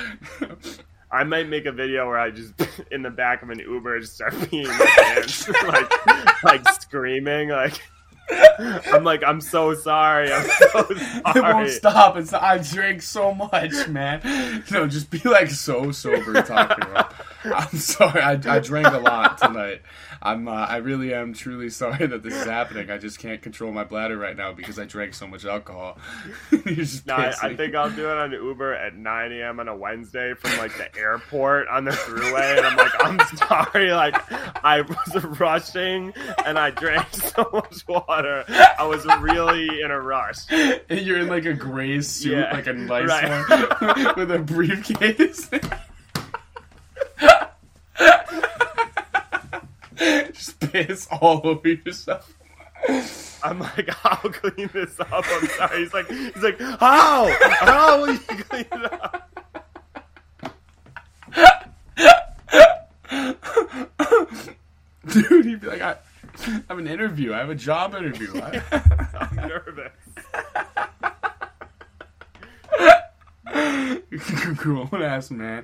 [1.10, 2.54] I might make a video where I just
[2.92, 7.82] in the back of an Uber just start peeing my pants, like like screaming, like
[8.30, 12.18] I'm like I'm so sorry, I'm so It won't stop.
[12.18, 14.64] It's I drink so much, man.
[14.72, 17.14] No, just be like so sober talking about.
[17.46, 18.22] I'm sorry.
[18.22, 19.82] I, I drank a lot tonight.
[20.22, 20.48] I'm.
[20.48, 22.90] Uh, I really am truly sorry that this is happening.
[22.90, 25.98] I just can't control my bladder right now because I drank so much alcohol.
[26.66, 29.60] Just No, I, I think I'll do it on Uber at 9 a.m.
[29.60, 33.92] on a Wednesday from like the airport on the throughway, and I'm like, I'm sorry,
[33.92, 34.16] like
[34.64, 36.14] I was rushing
[36.46, 38.46] and I drank so much water.
[38.48, 40.50] I was really in a rush.
[40.52, 43.50] And You're in like a gray suit, Yeah, like a nice right.
[43.50, 45.50] one, with a briefcase.
[50.34, 52.34] just piss all over yourself.
[53.44, 55.12] I'm like, I'll clean this up.
[55.12, 55.80] I'm sorry.
[55.84, 57.34] He's like, he's like, how?
[57.60, 59.30] How will you clean it up?
[65.08, 65.98] Dude, he'd be like, I
[66.48, 67.34] I have an interview.
[67.34, 68.42] I have a job interview.
[68.42, 69.92] I'm nervous.
[74.58, 75.64] Grown ass man.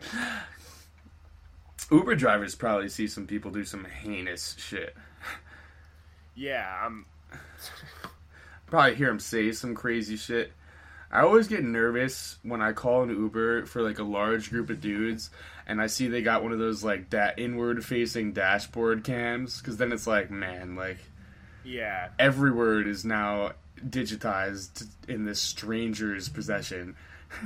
[1.92, 4.96] Uber drivers probably see some people do some heinous shit.
[6.36, 7.06] Yeah, I'm.
[8.68, 10.54] Probably hear them say some crazy shit.
[11.12, 14.80] I always get nervous when I call an Uber for like a large group of
[14.80, 15.32] dudes
[15.70, 19.78] and I see they got one of those like that inward facing dashboard cams because
[19.78, 20.98] then it's like, man, like
[21.64, 23.52] Yeah, every word is now
[23.88, 26.96] digitized in this stranger's possession.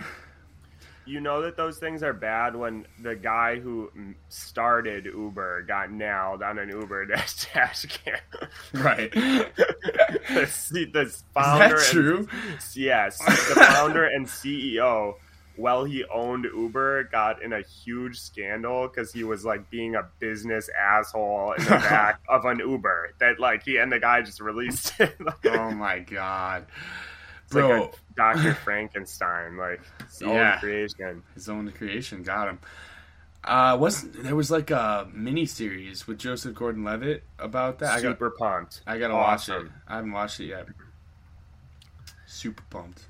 [1.06, 3.92] you know that those things are bad when the guy who
[4.30, 8.18] started Uber got nailed on an Uber dash dash cam.
[8.74, 9.12] Right.
[9.14, 12.28] the, the Is founder that and- true?
[12.76, 15.16] yes, the founder and CEO,
[15.56, 20.04] while he owned Uber, got in a huge scandal because he was like being a
[20.20, 23.14] business asshole in the back of an Uber.
[23.20, 25.16] That like he and the guy just released it.
[25.46, 26.66] Oh my god.
[27.56, 27.66] It's like
[28.16, 28.54] Bro, a Dr.
[28.64, 30.60] Frankenstein, like his own Yeah.
[30.60, 31.24] creation.
[31.34, 32.60] his own creation got him.
[33.44, 37.92] Uh, was there was like a mini series with Joseph Gordon-Levitt about that?
[37.92, 38.82] I got Super pumped.
[38.88, 39.68] I gotta watch it.
[39.88, 40.68] I haven't watched it yet.
[42.26, 43.04] Super pumped.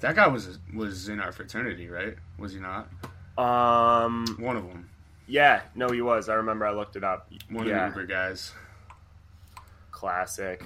[0.00, 2.16] That guy was was in our fraternity, right?
[2.38, 2.88] Was he not?
[3.36, 4.26] Um.
[4.38, 4.88] One of them.
[5.26, 5.62] Yeah.
[5.74, 6.28] No, he was.
[6.30, 6.64] I remember.
[6.66, 7.30] I looked it up.
[7.50, 7.88] One yeah.
[7.88, 8.52] of the Uber guys.
[9.90, 10.62] Classic.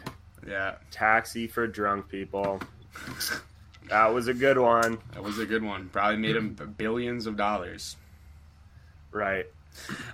[0.47, 2.61] Yeah, Taxi for drunk people.
[3.88, 4.99] That was a good one.
[5.12, 5.88] that was a good one.
[5.88, 7.97] Probably made him billions of dollars.
[9.11, 9.47] Right.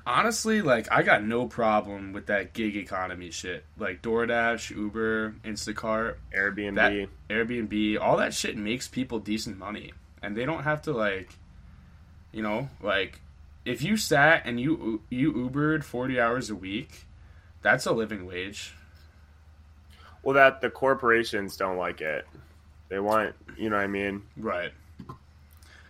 [0.07, 3.65] Honestly, like I got no problem with that gig economy shit.
[3.79, 6.75] Like DoorDash, Uber, Instacart, Airbnb.
[6.77, 9.93] That- Airbnb, all that shit makes people decent money.
[10.23, 11.31] And they don't have to like
[12.33, 13.21] you know, like
[13.65, 17.07] if you sat and you you Ubered 40 hours a week,
[17.63, 18.75] that's a living wage.
[20.27, 22.27] Well, that the corporations don't like it.
[22.89, 24.23] They want, you know what I mean?
[24.37, 24.73] Right.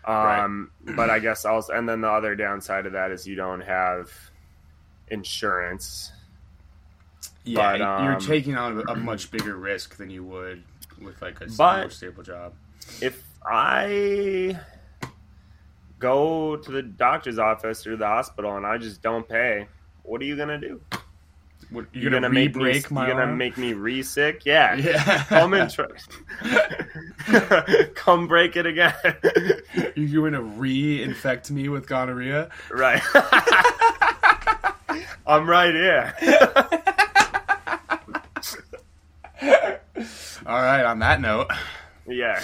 [0.04, 3.62] Um, but I guess also, and then the other downside of that is you don't
[3.62, 4.10] have
[5.08, 6.12] insurance.
[7.44, 10.62] Yeah, But, you're um, taking on a, a much bigger risk than you would
[11.00, 12.52] with like a more stable job.
[13.00, 14.60] if I
[15.98, 19.66] go to the doctor's office or the hospital and I just don't pay,
[20.02, 20.78] what are you gonna do?
[21.70, 22.72] What, You're, gonna, make me.
[22.74, 23.36] you're gonna arm?
[23.38, 24.42] make me re-sick?
[24.44, 24.74] Yeah.
[24.86, 25.24] Yeah.
[25.24, 25.86] Come and try.
[27.94, 28.94] Come break it again.
[29.96, 32.50] You're gonna re-infect me with gonorrhea.
[32.70, 33.02] right.
[35.26, 36.14] I'm right here.
[40.46, 40.84] All right.
[40.84, 41.50] On that note.
[42.06, 42.40] yeah.